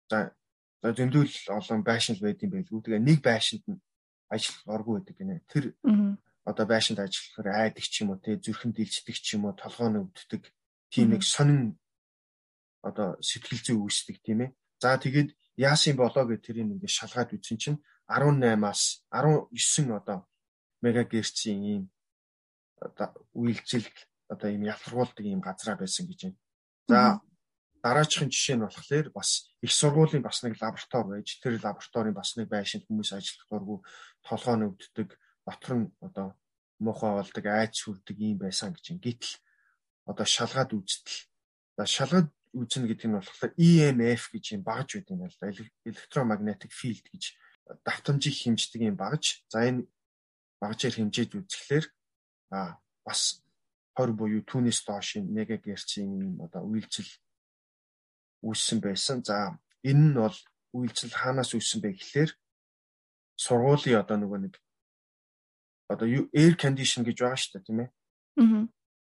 за 0.10 0.34
зөндөл 0.82 1.36
олон 1.52 1.82
байшин 1.84 2.16
байд 2.18 2.42
юм 2.42 2.52
байлгүй. 2.58 2.80
Тэгээ 2.82 3.04
нэг 3.06 3.20
байшинд 3.22 3.64
нь 3.68 3.84
ажиллах 4.32 4.66
оргүй 4.66 4.94
байдаг 4.98 5.16
гинэ. 5.20 5.44
Тэр 5.52 5.76
одоо 6.46 6.66
байшинд 6.70 7.00
ажиллахаар 7.02 7.74
айдаг 7.74 7.86
ч 7.90 8.06
юм 8.06 8.14
уу 8.14 8.22
те 8.22 8.38
зүрхэн 8.38 8.72
дэлждэг 8.72 9.18
ч 9.18 9.36
юм 9.36 9.50
уу 9.50 9.58
толгойн 9.58 10.06
өвддөг 10.06 10.44
тийм 10.94 11.10
нэг 11.12 11.24
сонин 11.26 11.74
одоо 12.86 13.18
сэтгэл 13.18 13.62
зүй 13.66 13.78
үүсдэг 13.82 14.22
тийм 14.22 14.40
ээ. 14.46 14.50
За 14.78 14.94
тэгээд 15.02 15.34
яасан 15.58 15.98
болоо 15.98 16.30
гэж 16.30 16.40
тэрийг 16.46 16.70
ингээд 16.70 16.94
шалгаад 16.94 17.34
үзсэн 17.34 17.58
чинь 17.58 17.80
18-аас 18.06 19.10
19 19.10 19.90
одоо 19.90 20.30
мегагерцийн 20.86 21.62
ийм 21.66 21.84
одоо 22.78 23.10
үйлчлэл 23.34 23.90
одоо 24.30 24.50
ийм 24.54 24.70
ялгаргуулдаг 24.70 25.26
ийм 25.26 25.42
газраа 25.42 25.76
байсан 25.82 26.06
гэж 26.06 26.20
байна. 26.30 26.38
За 26.86 27.02
дараачихын 27.82 28.30
жишээ 28.30 28.58
нь 28.58 28.66
болохоор 28.66 29.08
бас 29.18 29.50
их 29.66 29.74
сургуулийн 29.74 30.22
бас 30.22 30.46
нэг 30.46 30.62
лаборатори 30.62 31.10
байж 31.18 31.42
тэр 31.42 31.58
лабораторийн 31.58 32.14
бас 32.14 32.38
нэг 32.38 32.50
байшинд 32.50 32.86
хүмүүс 32.86 33.18
ажиллах 33.18 33.50
дурггүй 33.50 33.80
толгой 34.26 34.56
нүвддэг 34.62 35.10
дотор 35.46 35.74
нь 35.78 35.88
одоо 36.02 36.36
муухай 36.80 37.12
болдог 37.16 37.46
айц 37.46 37.86
хүрдэг 37.86 38.18
юм 38.20 38.38
байсан 38.42 38.74
гэж 38.74 38.86
юм. 38.92 39.00
Гэтэл 39.00 39.34
одоо 40.10 40.26
шалгаад 40.26 40.72
үзтэл 40.74 41.30
шалгаад 41.86 42.30
үзнэ 42.56 42.88
гэдэг 42.88 43.08
нь 43.08 43.18
болохоор 43.20 43.52
EMF 43.56 44.24
гэж 44.32 44.46
юм 44.56 44.64
багж 44.64 44.90
байд 44.96 45.12
юм 45.12 45.20
байна 45.24 45.32
л 45.32 45.40
да. 45.40 45.52
Electromagnetic 45.86 46.72
field 46.72 47.06
гэж 47.12 47.24
давтамжийг 47.84 48.36
хэмждэг 48.36 48.82
юм 48.82 48.96
багж. 48.96 49.44
За 49.52 49.68
энэ 49.68 49.88
багжээр 50.62 50.96
хэмжээд 50.98 51.36
үзэхлээр 51.36 51.86
а 52.56 52.80
бас 53.04 53.44
20 53.96 54.16
буюу 54.16 54.42
түүнээс 54.44 54.80
доош 54.88 55.20
мегагерцийн 55.20 56.40
одоо 56.44 56.64
үйлчил 56.64 57.08
үүссэн 58.44 58.80
байсан. 58.80 59.24
За 59.24 59.60
энэ 59.84 60.04
нь 60.12 60.16
бол 60.16 60.38
үйлчил 60.76 61.12
хаанаас 61.12 61.56
үүссэн 61.56 61.80
бэ 61.84 61.96
гэхлээр 61.96 62.32
сургуулийн 63.36 64.00
одоо 64.00 64.18
нөгөө 64.20 64.40
нэг 64.48 64.56
одоо 65.90 66.08
air 66.10 66.54
condition 66.58 67.06
гэж 67.06 67.18
байгаа 67.22 67.40
шүү 67.40 67.54
дээ 67.60 67.66
тийм 67.66 67.80
ээ. 67.84 67.90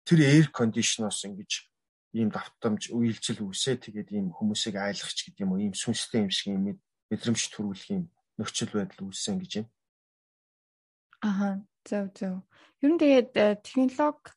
Тэр 0.04 0.20
air 0.20 0.46
condition-оос 0.52 1.24
ингэж 1.28 1.52
ийм 2.14 2.28
давтамж 2.30 2.92
үйлчил 2.94 3.42
үүсээ 3.48 3.76
тэгээд 3.82 4.08
ийм 4.14 4.26
хүмүүсийг 4.30 4.78
айлгахч 4.78 5.32
гэдэг 5.32 5.42
юм 5.42 5.52
уу 5.56 5.64
ийм 5.64 5.74
сүнстэй 5.74 6.22
юм 6.22 6.30
шиг 6.30 6.54
ийм 6.54 6.78
мэдрэмж 7.10 7.42
төрүүлэх 7.50 7.88
юм 7.90 8.04
нөхцөл 8.38 8.70
байдал 8.70 9.10
үүссэн 9.10 9.40
гэж 9.42 9.52
юм. 9.64 9.66
Аха. 11.24 11.64
Зөв 11.84 12.08
зөв. 12.16 12.40
Ер 12.80 12.90
нь 12.96 13.00
тэгээд 13.00 13.32
э, 13.36 13.60
технологи 13.60 14.32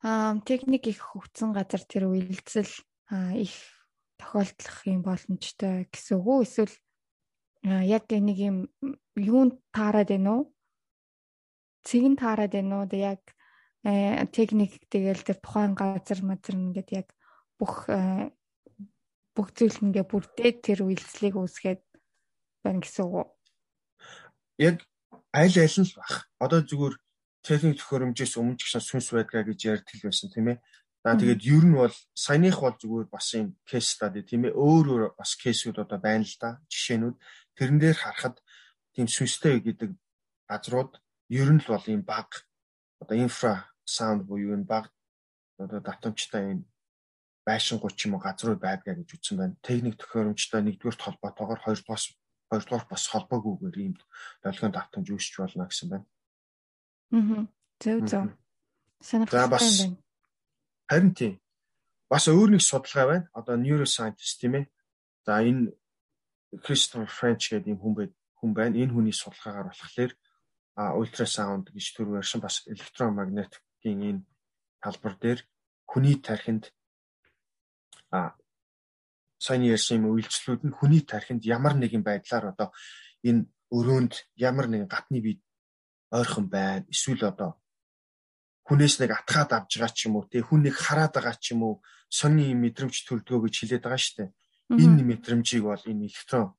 аа 0.00 0.38
техник 0.48 0.86
их 0.88 1.02
хөгжсөн 1.02 1.52
газар 1.52 1.82
тэр 1.84 2.08
үйлцэл 2.08 2.72
их 3.36 3.54
тохиолдлох 4.16 4.78
юм 4.88 5.02
боломжтой 5.04 5.90
гэсэн 5.92 6.16
үг 6.16 6.26
үү? 6.28 6.44
Эсвэл 6.46 6.74
яг 7.66 8.08
нэг 8.08 8.38
юм 8.38 8.56
юунд 9.12 9.60
таарад 9.74 10.08
байна 10.08 10.30
уу? 10.32 10.42
Цэг 11.86 12.02
нь 12.08 12.18
таарад 12.18 12.52
байна 12.54 12.82
уу? 12.82 12.88
Яг 12.94 13.22
техник 14.34 14.82
тэгэл 14.90 15.22
тэр 15.22 15.38
тухайн 15.38 15.74
газар 15.78 16.20
мазар 16.24 16.56
ингээд 16.58 16.90
яг 16.92 17.08
бүх 17.58 17.86
бүх 19.34 19.48
зүйл 19.54 19.78
ингээ 19.86 20.06
бүрдээд 20.10 20.56
тэр 20.66 20.82
үйлслийг 20.82 21.38
үүсгээд 21.38 21.82
байна 22.66 22.82
гэсэн 22.82 23.04
үг 23.06 23.14
үү? 23.14 23.26
Яг 24.58 24.76
аль 25.30 25.58
аль 25.62 25.78
нь 25.78 25.94
бах. 25.94 26.26
Одоо 26.42 26.60
зүгээр 26.66 26.94
техник 27.46 27.78
төхөөрөмжөөс 27.78 28.34
өмнө 28.34 28.58
ч 28.58 28.66
гэсэн 28.66 28.82
сүнс 28.82 29.08
байдгаа 29.14 29.46
гэж 29.46 29.60
ярьдаг 29.70 29.98
байсан 30.02 30.28
тийм 30.34 30.46
ээ. 30.52 30.58
За 31.06 31.14
тэгээд 31.14 31.42
ер 31.46 31.64
нь 31.64 31.78
бол 31.78 31.94
саяных 32.12 32.58
бол 32.58 32.74
зүгээр 32.74 33.06
бас 33.06 33.26
юм 33.38 33.54
кейс 33.62 33.94
стади 33.94 34.26
тийм 34.26 34.50
ээ 34.50 34.58
өөр 34.58 34.86
өөр 34.90 35.02
бас 35.14 35.38
кейсүүд 35.38 35.78
одоо 35.86 35.98
байна 36.02 36.26
л 36.26 36.36
да 36.42 36.58
жишээнүүд 36.66 37.16
тэрэн 37.54 37.78
дээр 37.78 37.96
харахад 38.02 38.36
тийм 38.92 39.06
сүнстэй 39.06 39.62
гэдэг 39.62 39.94
газрууд 40.50 40.98
ер 41.28 41.48
нь 41.52 41.62
л 41.62 41.68
бол 41.68 41.84
юм 41.86 42.02
баг 42.02 42.48
одоо 43.00 43.16
инфра 43.16 43.70
саунд 43.84 44.24
буюу 44.28 44.54
энэ 44.56 44.64
баг 44.64 44.90
одоо 45.58 45.80
давтамжтай 45.80 46.42
юм 46.52 46.60
байшингууд 47.48 47.94
ч 47.96 48.06
юм 48.06 48.16
уу 48.16 48.22
газрууд 48.24 48.60
байдгаа 48.60 48.94
гэж 48.96 49.08
үтсэн 49.16 49.36
байна. 49.38 49.56
Техник 49.64 49.96
төхөөрөмжтой 49.96 50.62
нэгдүгээр 50.62 50.96
холбоотойгоор 51.00 51.60
хоёрдугаар 51.64 52.02
хоёрдугаар 52.50 52.84
бас 52.88 53.04
холбоогүйгээр 53.08 53.76
ийм 53.80 53.94
долгион 54.44 54.72
давтамж 54.72 55.08
үүсч 55.08 55.34
болно 55.40 55.64
гэсэн 55.68 55.88
байна. 55.92 56.06
Аа. 57.16 57.44
Зөв 57.80 57.98
зөв. 58.10 58.24
Юм 59.12 59.24
байна. 59.32 59.96
Харин 60.88 61.12
тийм. 61.16 61.34
Бас 62.08 62.24
өөр 62.28 62.56
нэг 62.56 62.62
судалгаа 62.64 63.06
байна. 63.08 63.26
Одоо 63.32 63.56
neuroscientist 63.56 64.40
тийм 64.40 64.54
ээ. 64.60 64.64
За 65.24 65.40
энэ 65.40 65.72
Christopher 66.64 67.08
French 67.08 67.52
гэдэг 67.52 67.72
юм 67.76 67.80
хүн 67.80 67.94
байд 67.96 68.12
хүн 68.40 68.52
байна. 68.52 68.76
Энэ 68.76 68.92
хүний 68.92 69.16
судалгаагаар 69.16 69.68
болохоор 69.72 70.12
ультрасаунд 70.78 71.74
гэж 71.74 71.86
төр 71.94 72.08
барьсан 72.14 72.40
бас 72.40 72.62
электромагнетикийн 72.70 74.00
энэ 74.10 74.22
талбар 74.82 75.14
дээр 75.18 75.40
хүний 75.90 76.16
тархинд 76.22 76.70
а 78.14 78.38
сайн 79.38 79.62
ярьсан 79.66 79.98
юм 79.98 80.14
үйлчлүүд 80.14 80.62
нь 80.66 80.76
хүний 80.78 81.02
тархинд 81.02 81.42
ямар 81.42 81.74
нэгэн 81.74 82.06
байдлаар 82.06 82.54
одоо 82.54 82.68
энэ 83.26 83.50
өрөөнд 83.74 84.14
ямар 84.38 84.66
нэгэн 84.70 84.86
гатны 84.86 85.18
бие 85.20 85.42
ойрхон 86.10 86.46
байна. 86.48 86.86
Эсвэл 86.94 87.26
одоо 87.26 87.58
хүнээс 88.66 89.00
нэг 89.00 89.10
атгаад 89.18 89.50
авж 89.52 89.72
байгаа 89.76 89.92
ч 89.96 90.06
юм 90.06 90.16
уу 90.16 90.24
тий 90.30 90.42
хүн 90.46 90.62
нэг 90.62 90.76
хараад 90.78 91.12
байгаа 91.14 91.36
ч 91.42 91.52
юм 91.52 91.62
уу 91.66 91.74
сонины 92.08 92.54
мэдрэмж 92.54 92.96
төрдгөө 93.04 93.48
гэж 93.48 93.54
хэлээд 93.58 93.84
байгаа 93.84 94.02
шүү 94.04 94.16
дээ. 94.18 94.30
Энэ 94.82 95.02
мэдрэмжийг 95.10 95.64
бол 95.64 95.84
энэ 95.90 96.06
электрон 96.08 96.54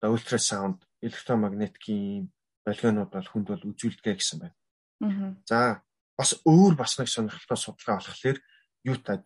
одоо 0.00 0.10
ультрасаунд 0.16 0.80
электромагнетикийн 1.06 2.28
болгонууд 2.66 3.10
бол 3.14 3.28
хүнд 3.30 3.46
бол 3.48 3.68
үзүүлдэг 3.70 4.18
гэсэн 4.18 4.38
байна. 4.42 4.56
За 5.46 5.80
бас 6.18 6.30
өөр 6.44 6.74
бас 6.74 6.98
нэг 6.98 7.08
сонирхолтой 7.08 7.56
судалгаа 7.56 8.02
болохоор 8.02 8.38
юу 8.84 8.96
та 9.00 9.22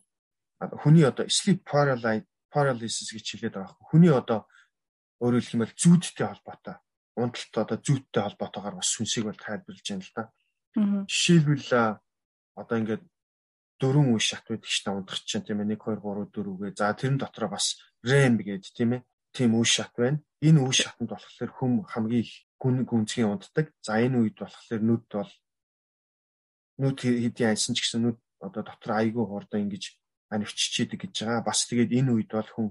хүний 0.84 1.04
одоо 1.08 1.24
sleep 1.26 1.64
paralysis 1.64 3.08
гэж 3.16 3.24
хэлээд 3.24 3.54
байгаа 3.56 3.72
хэрэг. 3.72 3.88
Хүний 3.88 4.12
одоо 4.12 4.44
өөрөөр 5.24 5.40
хэлэх 5.40 5.56
юм 5.56 5.64
бол 5.64 5.80
зүүдтэй 5.80 6.26
холбоотой 6.28 6.76
унталт 7.16 7.54
одоо 7.58 7.78
зүйдтэй 7.78 8.22
холбоотойгоор 8.22 8.76
бас 8.78 8.88
сүнсийг 8.94 9.24
бол 9.26 9.38
тайлбарлаж 9.38 9.86
байна 9.88 10.04
л 10.04 10.12
да. 10.14 10.24
Жишээлбэл 11.10 11.70
одоо 12.56 12.76
ингээд 12.78 13.04
дөрвөн 13.80 14.14
үе 14.14 14.22
шат 14.22 14.44
байдаг 14.48 14.70
ч 14.70 14.84
та 14.84 14.94
унтах 14.94 15.20
чинь 15.24 15.44
тийм 15.44 15.60
ээ 15.60 15.76
1 15.76 15.80
2 15.80 16.00
3 16.00 16.30
4 16.32 16.60
гээ. 16.60 16.72
За 16.76 16.94
тэрэн 16.94 17.18
дотроо 17.18 17.50
бас 17.50 17.76
REM 18.04 18.38
гээд 18.38 18.64
тийм 18.76 18.90
ээ. 18.96 19.02
Тийм 19.32 19.50
үе 19.56 19.66
шат 19.66 19.92
байна. 19.96 20.22
Энэ 20.40 20.60
үе 20.60 20.72
шатанд 20.72 21.10
болохоор 21.10 21.50
хүм 21.50 21.72
хамгийн 21.88 22.24
их 22.24 22.32
гүн 22.60 22.84
гүнзгий 22.84 23.24
унтдаг. 23.24 23.72
За 23.80 23.96
энэ 24.04 24.20
үед 24.20 24.36
болохоор 24.36 24.82
нүд 24.84 25.04
бол 25.08 25.32
нүд 26.80 26.98
хэдийн 27.00 27.50
айсан 27.56 27.72
ч 27.74 27.82
гэсэн 27.82 28.04
нүд 28.04 28.18
одоо 28.44 28.62
дотор 28.62 28.92
айгүй 29.00 29.24
хурдан 29.24 29.64
ингэж 29.64 29.96
анивччихийдэг 30.28 31.00
гэж 31.08 31.14
байгаа. 31.24 31.48
Бас 31.48 31.64
тэгээд 31.64 31.96
энэ 31.98 32.12
үед 32.12 32.30
бол 32.36 32.50
хүн 32.52 32.68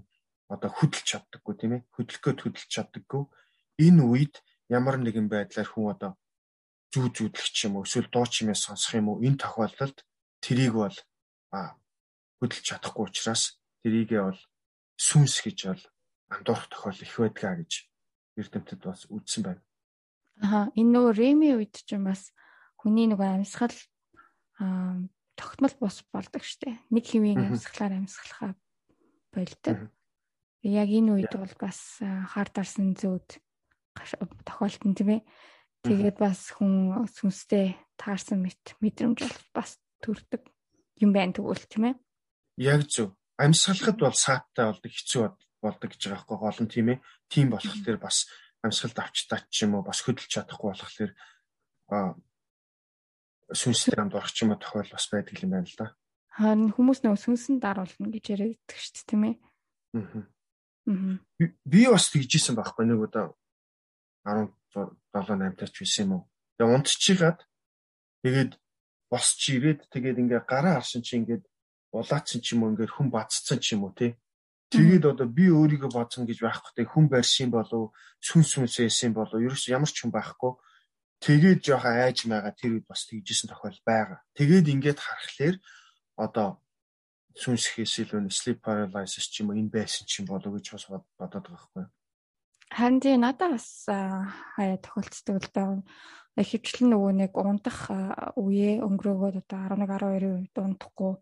одоо 0.54 0.70
хөдөлж 0.70 1.06
чаддаггүй 1.10 1.56
тийм 1.58 1.74
ээ. 1.78 1.86
Хөдөлгөхөд 1.94 2.40
хөдөлж 2.42 2.70
чаддаггүй. 2.70 3.24
Энэ 3.86 4.02
үед 4.06 4.36
ямар 4.70 4.98
нэгэн 5.02 5.28
байдлаар 5.30 5.70
хүн 5.70 5.94
одоо 5.94 6.12
зүү 6.94 7.06
зүүдлэх 7.14 7.54
юм 7.66 7.78
уу 7.78 7.86
эсвэл 7.86 8.10
дуу 8.10 8.26
чимээ 8.26 8.58
сонсох 8.58 8.98
юм 8.98 9.14
уу 9.14 9.22
энэ 9.22 9.42
тохиолдолд 9.42 9.98
тэрийг 10.42 10.74
бол 10.74 10.98
хөдөлж 12.40 12.66
чадахгүй 12.66 13.06
учраас 13.06 13.62
тэрийгээ 13.86 14.22
бол 14.26 14.42
сүнс 14.98 15.36
гэж 15.46 15.58
бол 15.70 15.84
андуурах 16.34 16.66
тохиол 16.74 17.00
их 17.06 17.14
байдгаа 17.14 17.54
гэж 17.62 17.72
эрдэмтэд 18.40 18.82
бас 18.82 19.06
үзсэн 19.14 19.44
байна. 19.46 19.62
Аа 20.40 20.72
энэ 20.76 20.92
нөгөө 20.96 21.14
Реми 21.20 21.52
үед 21.56 21.76
ч 21.84 22.00
бас 22.00 22.32
хүний 22.80 23.12
нөгөө 23.12 23.44
амьсгал 23.44 23.76
аа 24.64 25.04
тогтмол 25.36 25.76
бус 25.80 26.04
болдог 26.12 26.44
штэ. 26.44 26.80
Нэг 26.92 27.06
хэвийн 27.08 27.52
амьсгалаар 27.52 28.00
амьсгалахаа 28.00 28.52
болдог. 29.36 29.78
Яг 30.64 30.90
энэ 30.92 31.12
үед 31.16 31.34
бол 31.36 31.56
бас 31.60 32.00
хар 32.04 32.48
дарсан 32.52 32.96
зөөд 32.96 33.40
тохиолдсон 34.44 34.96
тийм 34.96 35.20
ээ. 35.20 35.22
Тэгээд 35.84 36.18
бас 36.20 36.52
хүн 36.56 37.08
сүнстэй 37.08 37.80
таарсан 37.96 38.44
мэт 38.44 38.76
мэдрэмж 38.84 39.20
бол 39.24 39.40
бас 39.56 39.80
төрдөг 40.04 40.44
юм 41.00 41.16
байна 41.16 41.32
тэгвэл 41.32 41.68
тийм 41.72 41.84
ээ. 41.92 41.96
Яг 42.60 42.84
зөв. 42.92 43.16
Амьсгалахад 43.40 44.00
бол 44.00 44.16
сааттай 44.16 44.68
болдог 44.68 44.92
хэцүү 44.92 45.24
болдог 45.64 45.88
гэж 45.88 46.02
байгаа 46.04 46.16
байхгүй 46.20 46.38
гол 46.40 46.60
нь 46.60 46.72
тийм 46.72 46.88
ээ. 46.92 47.04
Тийм 47.32 47.48
болохоор 47.56 48.00
бас 48.04 48.28
амьсгалд 48.64 48.98
авч 49.00 49.28
таач 49.32 49.54
юм 49.64 49.80
уу 49.80 49.84
бас 49.88 50.04
хөдөлж 50.04 50.28
чадахгүй 50.28 50.76
болохоор 50.76 51.12
сүнстэй 53.50 53.98
хамт 53.98 54.14
орох 54.14 54.32
ч 54.32 54.44
юм 54.44 54.54
уу 54.54 54.60
тохиол 54.62 54.92
бас 54.92 55.06
байдаг 55.10 55.38
юм 55.42 55.52
байна 55.56 55.66
л 55.66 55.78
да. 55.80 55.96
Харин 56.30 56.72
хүмүүс 56.76 57.02
нөгөө 57.02 57.20
сүнсэн 57.20 57.58
даруулна 57.60 58.10
гэж 58.14 58.26
яриад 58.36 58.62
шүү 58.70 58.94
дээ 58.94 59.08
тийм 59.10 59.24
ээ. 59.26 59.36
Аа. 59.98 60.24
Би 61.66 61.82
бас 61.90 62.10
тэгжсэн 62.14 62.56
байхгүй 62.56 62.86
нэг 62.86 63.00
удаа 63.10 63.34
17 64.26 64.94
8 65.14 65.58
таач 65.58 65.74
байсан 65.74 66.04
юм 66.06 66.12
уу. 66.14 66.24
Тэгээ 66.58 66.76
унтчихад 66.76 67.40
тэгээд 68.22 68.52
босч 69.10 69.42
ирээд 69.50 69.90
тэгээд 69.90 70.22
ингээ 70.22 70.42
гараа 70.46 70.78
харсан 70.78 71.02
чи 71.02 71.18
ингээд 71.18 71.44
улаацсан 71.94 72.42
ч 72.46 72.54
юм 72.54 72.64
уу 72.64 72.72
ингээд 72.78 72.94
хүн 72.94 73.10
бацсан 73.10 73.58
ч 73.58 73.74
юм 73.74 73.90
уу 73.90 73.94
тий. 73.98 74.14
Тэгээд 74.70 75.06
одоо 75.06 75.28
би 75.28 75.50
өөрийгөө 75.50 75.92
бодсон 75.92 76.30
гэж 76.30 76.46
байхгүй 76.46 76.86
хүн 76.86 77.06
барьсан 77.10 77.50
болов 77.50 77.92
сүн 78.22 78.46
сүнсээсэн 78.46 79.18
болов 79.18 79.42
ерөөс 79.42 79.66
ямар 79.74 79.90
ч 79.90 80.06
хүн 80.06 80.14
байхгүй 80.14 80.54
Тэгээд 81.20 81.60
жоохон 81.60 82.00
айж 82.00 82.24
байгаа 82.32 82.56
тэр 82.56 82.80
үед 82.80 82.88
бас 82.88 83.04
тэгжсэн 83.04 83.52
тохиол 83.52 83.76
байгаа. 83.84 84.24
Тэгээд 84.40 84.72
ингээд 84.72 85.00
харахаар 85.04 85.56
одоо 86.16 86.64
сүнсхээс 87.36 88.08
илүү 88.08 88.32
sleep 88.32 88.64
paralysis 88.64 89.28
ч 89.28 89.44
юм 89.44 89.52
уу 89.52 89.60
энэ 89.60 89.68
байсан 89.68 90.08
ч 90.08 90.24
юм 90.24 90.32
болов 90.32 90.56
гэж 90.56 90.66
бас 90.72 90.88
бодоод 90.88 91.12
байгаа 91.20 91.52
байхгүй. 91.52 91.86
Харин 92.72 93.00
тий 93.04 93.20
надад 93.20 93.60
бас 93.60 93.84
хаяа 93.84 94.80
тохиолддог 94.80 95.38
л 95.44 95.52
даа. 95.52 95.84
Хөвчлэн 96.40 96.88
нөгөө 96.88 97.14
нэг 97.20 97.32
унтах 97.36 97.92
үеэ 98.40 98.80
өнгөрөөгөөд 98.80 99.44
одоо 99.44 99.60
11 99.76 99.92
12-ийн 99.92 100.36
үед 100.40 100.56
унтахгүй 100.56 101.14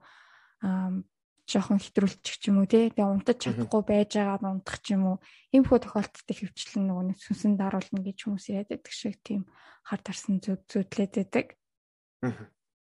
жоохон 1.48 1.80
хэтрүүлчих 1.80 2.36
ч 2.44 2.52
юм 2.52 2.60
уу 2.60 2.68
тий. 2.68 2.92
Тэгээ 2.92 3.08
унтаж 3.08 3.40
чадахгүй 3.40 3.82
байж 3.88 4.20
байгаад 4.20 4.44
унтах 4.44 4.84
ч 4.84 5.00
юм 5.00 5.16
уу. 5.16 5.18
Иймхүү 5.56 5.80
тохиолдолд 5.80 6.28
хөвчлэн 6.28 6.84
нөгөө 6.92 7.06
нэг 7.08 7.18
сүнсэн 7.24 7.56
даруулна 7.56 8.00
гэж 8.04 8.18
хүмүүс 8.28 8.46
яриад 8.52 8.70
байдаг 8.76 8.92
шиг 8.92 9.16
тийм 9.24 9.48
хар 9.88 10.02
тарсан 10.04 10.44
зүд 10.44 10.68
зүтлээд 10.68 11.14
байдаг. 11.16 11.48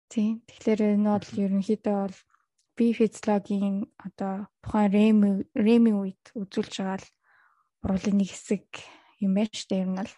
Тийм. 0.09 0.41
Тэгэхээр 0.49 0.97
энэ 0.97 1.05
бол 1.05 1.29
ерөнхийдөө 1.37 1.95
бол 2.01 2.17
би 2.77 2.85
физиологийн 2.97 3.77
одоо 4.01 4.49
тухайн 4.65 4.89
рем 4.89 5.19
ремийн 5.53 5.97
үед 6.01 6.23
үзүүлж 6.33 6.73
байгаа 6.81 6.97
л 6.97 7.09
уруулын 7.85 8.17
нэг 8.17 8.29
хэсэг 8.33 8.65
юм 9.21 9.37
байна 9.37 9.53
шүү 9.53 9.69
дээ 9.69 9.81
ер 9.85 9.89
нь 9.93 10.01
л. 10.01 10.13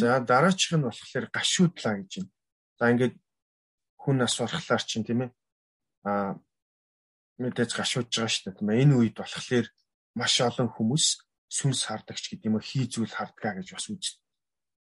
За 0.00 0.20
дараачих 0.20 0.72
нь 0.72 0.84
болохоор 0.84 1.28
гашуудлаа 1.28 2.00
гэж 2.00 2.12
байна. 2.24 2.32
За 2.78 2.84
ингээд 2.92 3.14
хүн 4.00 4.16
нас 4.20 4.36
барахлаар 4.40 4.84
чинь 4.84 5.04
тийм 5.04 5.28
ээ. 5.28 5.30
Аа 6.04 6.36
мэдээж 7.38 7.70
гашуудж 7.74 8.10
байгаа 8.14 8.30
шүү 8.30 8.44
дээ 8.44 8.58
тийм 8.58 8.70
ээ. 8.70 8.82
Энэ 8.84 8.94
үед 8.98 9.16
болохоор 9.18 9.66
маш 10.14 10.34
олон 10.40 10.68
хүмүүс 10.70 11.06
сүнс 11.50 11.80
хардагч 11.86 12.24
гэдэг 12.30 12.48
юм 12.48 12.56
уу 12.58 12.64
хий 12.64 12.86
зүйл 12.86 13.10
хардгаа 13.10 13.58
гэж 13.58 13.68
бас 13.74 13.86
үз. 13.90 14.06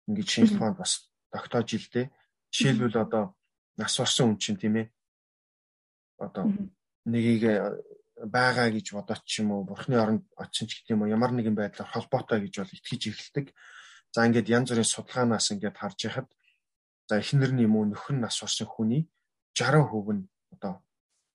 Ингээд 0.08 0.28
шинжлэх 0.28 0.60
ухаанд 0.60 0.78
бас 0.80 0.92
тогтоож 1.32 1.68
илдээ. 1.72 2.06
Жишээлбэл 2.52 3.04
одоо 3.04 3.24
нас 3.80 3.94
орсон 4.00 4.36
хүн 4.36 4.40
чинь 4.40 4.60
тийм 4.60 4.74
ээ. 4.80 4.86
Одоо 6.20 6.44
нэгийг 7.08 7.44
байгаа 8.20 8.68
гэж 8.70 8.92
бодоод 8.92 9.22
ч 9.24 9.40
юм 9.40 9.56
уу 9.56 9.64
бурхны 9.64 9.96
оронд 9.96 10.24
очин 10.36 10.68
ч 10.68 10.80
гэдэг 10.80 10.92
юм 10.94 11.02
уу 11.02 11.12
ямар 11.12 11.32
нэгэн 11.32 11.56
байдлаар 11.56 11.90
холбоотой 11.90 12.44
гэж 12.44 12.54
бол 12.60 12.76
итгэж 12.76 13.02
эхэлдэг. 13.08 13.46
За 14.12 14.28
ингээд 14.28 14.52
янз 14.52 14.68
бүрийн 14.70 14.92
судалгаанаас 14.92 15.50
ингээд 15.56 15.80
харж 15.80 15.98
яхад 16.06 16.28
за 17.08 17.18
эхнэр 17.18 17.52
нь 17.56 17.64
юм 17.66 17.74
уу 17.76 17.88
нөхөр 17.88 18.16
нас 18.20 18.36
орсон 18.44 18.68
хүний 18.68 19.08
60% 19.56 20.12
нь 20.12 20.28
одоо 20.54 20.84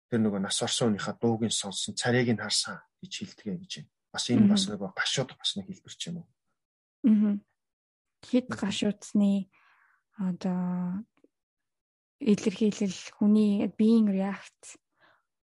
тэр 0.08 0.20
нөгөө 0.24 0.42
нас 0.44 0.60
орсон 0.64 0.96
хүнийхээ 0.96 1.16
дуугийн 1.20 1.52
сонсон 1.52 1.94
царайг 2.00 2.32
нь 2.32 2.40
харсан 2.40 2.80
гэж 3.04 3.12
хэлдэг 3.12 3.48
гэж 3.60 3.72
байна. 3.84 3.92
Бас 4.12 4.26
энэ 4.32 4.48
бас 4.48 4.64
нөгөө 4.72 4.90
гашууд 4.96 5.32
бас 5.36 5.52
нэг 5.60 5.68
хэлбэр 5.68 5.96
ч 5.96 6.02
юм 6.10 6.24
уу. 6.24 6.28
Аа. 7.08 7.36
Хэд 8.24 8.48
гашуудсны 8.50 9.52
одоо 10.16 11.04
илэрхийлэл 12.24 12.98
хүний 13.20 13.68
биеийн 13.68 14.10
реакц 14.10 14.80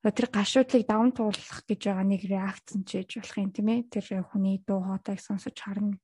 тэр 0.03 0.27
гашуудлыг 0.33 0.83
даван 0.85 1.13
туулах 1.13 1.61
гэж 1.65 1.81
байгаа 1.87 2.05
нэг 2.05 2.21
реакц 2.25 2.75
нь 2.75 2.85
ч 2.85 3.01
гэж 3.01 3.23
болох 3.23 3.37
юм 3.39 3.51
тийм 3.55 3.69
ээ. 3.71 3.81
Тэр 3.89 4.05
хүний 4.27 4.59
дуу 4.65 4.81
хоолойг 4.81 5.21
сонсож 5.21 5.55
харна 5.55 5.97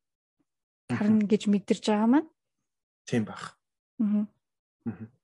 харна 0.87 1.25
гэж 1.25 1.51
мэдэрч 1.51 1.85
байгаа 1.91 2.09
маань. 2.09 2.29
Тийм 3.05 3.25
бах. 3.25 3.59
Аа. 3.99 4.25
Аа. 4.85 5.16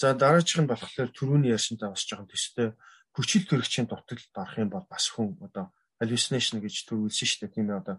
За 0.00 0.14
дараачих 0.14 0.58
нь 0.62 0.70
болохоор 0.70 1.10
түрүүний 1.14 1.54
ярьсантай 1.54 1.88
бас 1.90 2.02
жоохон 2.02 2.26
төстэй 2.26 2.74
хүчил 3.14 3.46
төрөгчийн 3.46 3.86
дутагдлалд 3.86 4.34
орох 4.42 4.58
юм 4.58 4.70
бол 4.74 4.86
бас 4.90 5.06
хүн 5.06 5.38
одоо 5.46 5.70
hallucination 6.02 6.58
гэж 6.58 6.74
төрүүлсэн 6.90 7.28
шүү 7.30 7.40
дээ 7.46 7.54
тийм 7.54 7.70
ээ 7.70 7.78
одоо 7.78 7.96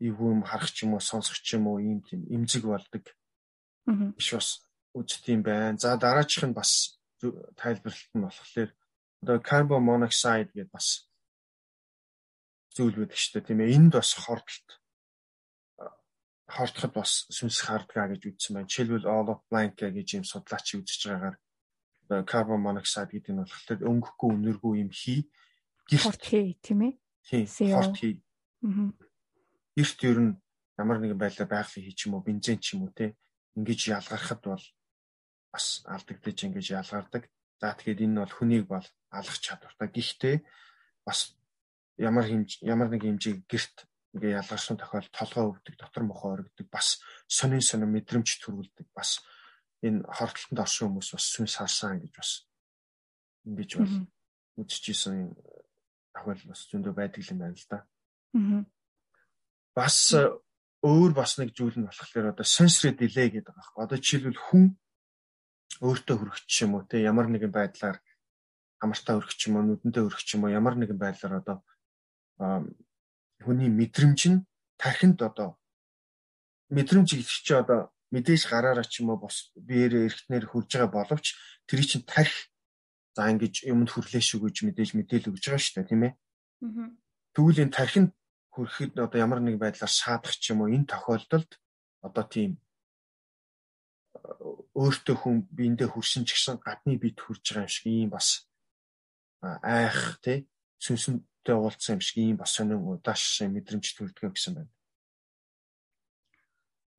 эвгүй 0.00 0.28
юм 0.32 0.42
харах 0.48 0.72
ч 0.72 0.88
юм 0.88 0.96
уу 0.96 1.04
сонсох 1.04 1.36
ч 1.44 1.60
юм 1.60 1.68
уу 1.68 1.76
ийм 1.76 2.00
тийм 2.00 2.24
эмзэг 2.24 2.64
болдог. 2.64 3.04
Аа. 3.84 4.16
Биш 4.16 4.32
бас 4.32 4.64
үзтiin 4.96 5.44
байна. 5.44 5.76
За 5.76 5.96
дараачих 6.00 6.48
нь 6.48 6.56
бас 6.56 6.96
тайлбарлалт 7.20 8.12
нь 8.16 8.24
болохоор 8.24 8.70
одоо 9.20 9.36
carbon 9.44 9.84
monoxide 9.84 10.56
гэдээ 10.56 10.72
бас 10.72 11.04
зүйл 12.72 12.96
байдаг 12.96 13.20
шүү 13.20 13.32
дээ 13.36 13.44
тийм 13.44 13.60
ээ. 13.60 13.74
Энд 13.76 13.92
бас 13.92 14.16
хордолт 14.16 14.79
хортоход 16.50 16.92
бас 16.98 17.26
сүнс 17.30 17.62
хардгаа 17.66 18.10
гэж 18.10 18.22
үзсэн 18.26 18.54
байна. 18.58 18.70
Жишээлбэл 18.70 19.06
all 19.06 19.30
of 19.30 19.40
blank 19.46 19.78
гэж 19.78 20.08
юм 20.18 20.24
судлаач 20.26 20.66
үзэж 20.74 21.00
байгаагаар 21.06 21.36
carbon 22.26 22.60
monoxide 22.60 23.14
гэдэг 23.14 23.32
нь 23.32 23.40
болохоор 23.42 23.80
өнгөхгүй 23.86 24.30
өнөргүй 24.34 24.74
юм 24.82 24.90
хий 24.90 25.30
гэрт 25.90 26.22
хий 26.22 26.58
тийм 26.62 26.80
ээ. 26.86 26.92
Тийм. 27.26 27.46
Хорт 27.74 27.96
хий. 27.98 28.22
Аа. 28.62 28.90
Гэрт 29.74 29.98
ер 30.06 30.18
нь 30.18 30.34
ямар 30.78 30.98
нэгэн 30.98 31.18
байдлаар 31.18 31.50
байгалийн 31.50 31.86
хий 31.86 31.94
ч 31.94 32.06
юм 32.06 32.14
уу 32.14 32.26
бензин 32.26 32.58
ч 32.62 32.74
юм 32.74 32.86
уу 32.86 32.94
те 32.94 33.14
ингэж 33.58 33.80
ялгархад 33.98 34.42
бол 34.46 34.64
бас 35.50 35.82
алдагдаж 35.86 36.38
ингэж 36.46 36.66
ялгардаг. 36.78 37.26
За 37.58 37.74
тэгэхээр 37.74 38.06
энэ 38.06 38.20
бол 38.22 38.34
хүнийг 38.34 38.64
бол 38.70 38.86
алах 39.10 39.38
чадвартай. 39.42 39.88
Гэхдээ 39.90 40.36
бас 41.02 41.34
ямар 41.98 42.26
хэмж 42.26 42.62
ямар 42.62 42.88
нэг 42.90 43.02
хэмжээ 43.02 43.34
гэрт 43.50 43.89
ингээ 44.14 44.38
ялгарсан 44.42 44.76
тохиол 44.76 45.08
толгой 45.14 45.44
өвдөг, 45.54 45.74
дотор 45.78 46.02
мохоо 46.02 46.34
оргидог, 46.38 46.66
бас 46.70 46.98
сонин 47.30 47.62
сонин 47.62 47.90
мэдрэмж 47.94 48.42
төрүүлдэг. 48.42 48.90
Бас 48.94 49.22
энэ 49.86 50.02
хортолтонд 50.04 50.60
орсон 50.60 50.86
хүмүүс 50.90 51.10
бас 51.14 51.24
сүнс 51.30 51.54
харсан 51.58 52.02
гэж 52.02 52.12
бас 52.18 52.30
ингэж 53.46 53.70
бол 53.78 53.94
үзчихсэн 54.60 55.30
тохиол 56.14 56.42
бас 56.50 56.60
зөндөө 56.68 56.92
байдаг 56.94 57.22
юм 57.30 57.38
байна 57.38 57.54
л 57.54 57.66
да. 57.70 57.78
Бас 59.74 59.96
өөр 60.82 61.12
бас 61.14 61.38
нэг 61.38 61.54
зүйл 61.54 61.78
нь 61.78 61.86
болохоор 61.86 62.34
одоо 62.34 62.46
sensory 62.46 62.92
delay 62.96 63.30
гэдэг 63.30 63.52
байгаа 63.52 63.62
хэрэг. 63.62 63.84
Одоо 63.84 63.98
жишээлбэл 64.00 64.42
хүн 64.50 64.64
өөртөө 65.80 66.16
хөрөгч 66.18 66.52
юм 66.64 66.74
уу 66.76 66.84
те 66.88 67.00
ямар 67.00 67.28
нэгэн 67.28 67.52
байдлаар 67.52 68.02
хамартаа 68.80 69.20
өргөч 69.20 69.40
юм 69.48 69.56
уу 69.56 69.64
нүдэндээ 69.68 70.04
өргөч 70.08 70.28
юм 70.34 70.44
уу 70.44 70.56
ямар 70.56 70.74
нэгэн 70.76 70.98
байдлаар 70.98 71.40
одоо 71.40 71.56
хүний 73.44 73.70
мэдрэмж 73.72 74.20
нь 74.30 74.44
тархинд 74.80 75.18
одоо 75.22 75.58
мэдрэмж 76.70 77.08
гэдэг 77.16 77.28
чи 77.28 77.52
одоо 77.54 77.80
мэдээж 78.14 78.42
гараараа 78.50 78.86
ч 78.86 79.00
юм 79.00 79.10
уу 79.12 79.22
бос 79.24 79.50
биеэрээ 79.54 80.06
эргэтнэр 80.08 80.44
хурж 80.48 80.70
байгаа 80.74 80.90
боловч 80.90 81.26
тэр 81.66 81.80
чинь 81.86 82.06
тарих 82.06 82.50
за 83.14 83.30
ингэж 83.30 83.66
юмд 83.70 83.90
хүрлээ 83.90 84.22
шүү 84.22 84.40
гэж 84.46 84.56
мэдээж 84.66 84.90
мэдээл 84.94 85.30
өгж 85.30 85.44
байгаа 85.46 85.62
шүү 85.62 85.74
дээ 85.78 85.90
тийм 85.90 86.02
ээ. 86.06 86.14
Тэгвэл 87.34 87.62
энэ 87.64 87.76
тархинд 87.76 88.10
хүрэхэд 88.54 88.98
одоо 88.98 89.18
ямар 89.18 89.40
нэг 89.42 89.56
байдлаар 89.62 89.90
шаадах 89.90 90.34
ч 90.34 90.50
юм 90.50 90.62
уу 90.62 90.70
энэ 90.74 90.90
тохиолдолд 90.90 91.50
одоо 92.02 92.24
тийм 92.26 92.58
өөртөө 94.74 95.16
хүн 95.18 95.36
биендээ 95.56 95.88
хүрсэн 95.90 96.26
ч 96.26 96.34
гэсэн 96.34 96.56
гадны 96.62 96.98
бид 96.98 97.18
хүрж 97.20 97.44
байгаа 97.46 97.66
юм 97.66 97.74
шиг 97.74 97.86
ийм 97.86 98.10
бас 98.10 98.28
айх 99.62 100.18
тий 100.24 100.38
сүнсэнтэй 101.40 101.56
уулзсан 101.56 101.94
юм 101.96 102.00
шиг 102.00 102.16
ийм 102.18 102.36
бас 102.36 102.52
сонин 102.52 102.84
удааш 102.84 103.42
мэдрэмж 103.48 103.86
төрдөг 103.96 104.36
гэсэн 104.36 104.54
байна. 104.54 104.72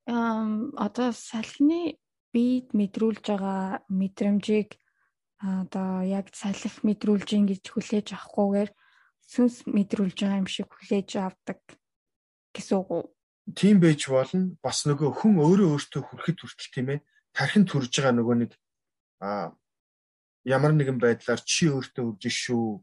Ам 0.08 0.74
одоо 0.78 1.14
салхины 1.14 1.98
бид 2.34 2.74
мэдрүүлж 2.74 3.22
байгаа 3.22 3.86
мэдрэмжийг 3.90 4.78
одоо 5.40 6.02
яг 6.02 6.34
салхи 6.34 6.70
мэдрүүлж 6.82 7.30
ин 7.38 7.46
гэж 7.48 7.64
хүлээж 7.70 8.08
авахгүйгээр 8.18 8.70
сүнс 9.30 9.56
мэдрүүлж 9.70 10.18
байгаа 10.18 10.42
юм 10.42 10.50
шиг 10.50 10.68
хүлээж 10.70 11.10
авдаг 11.22 11.60
гэсэн 12.56 12.78
үг 12.82 12.90
үү? 12.90 13.04
Тийм 13.56 13.78
байж 13.80 14.10
болно. 14.10 14.58
Бас 14.62 14.86
нөгөө 14.90 15.22
хүн 15.22 15.38
өөрөө 15.38 15.70
өөртөө 15.76 16.02
хүрэхэд 16.02 16.38
хүртэл 16.42 16.74
тийм 16.74 16.88
ээ 16.98 17.00
тархин 17.34 17.66
төрж 17.70 17.94
байгаа 17.94 18.14
нөгөө 18.18 18.36
нэг 18.42 18.52
а 19.22 19.54
ямар 20.46 20.74
нэгэн 20.74 20.98
байдлаар 20.98 21.42
чи 21.46 21.70
өөртөө 21.70 22.06
үрж 22.10 22.26
шүү 22.26 22.82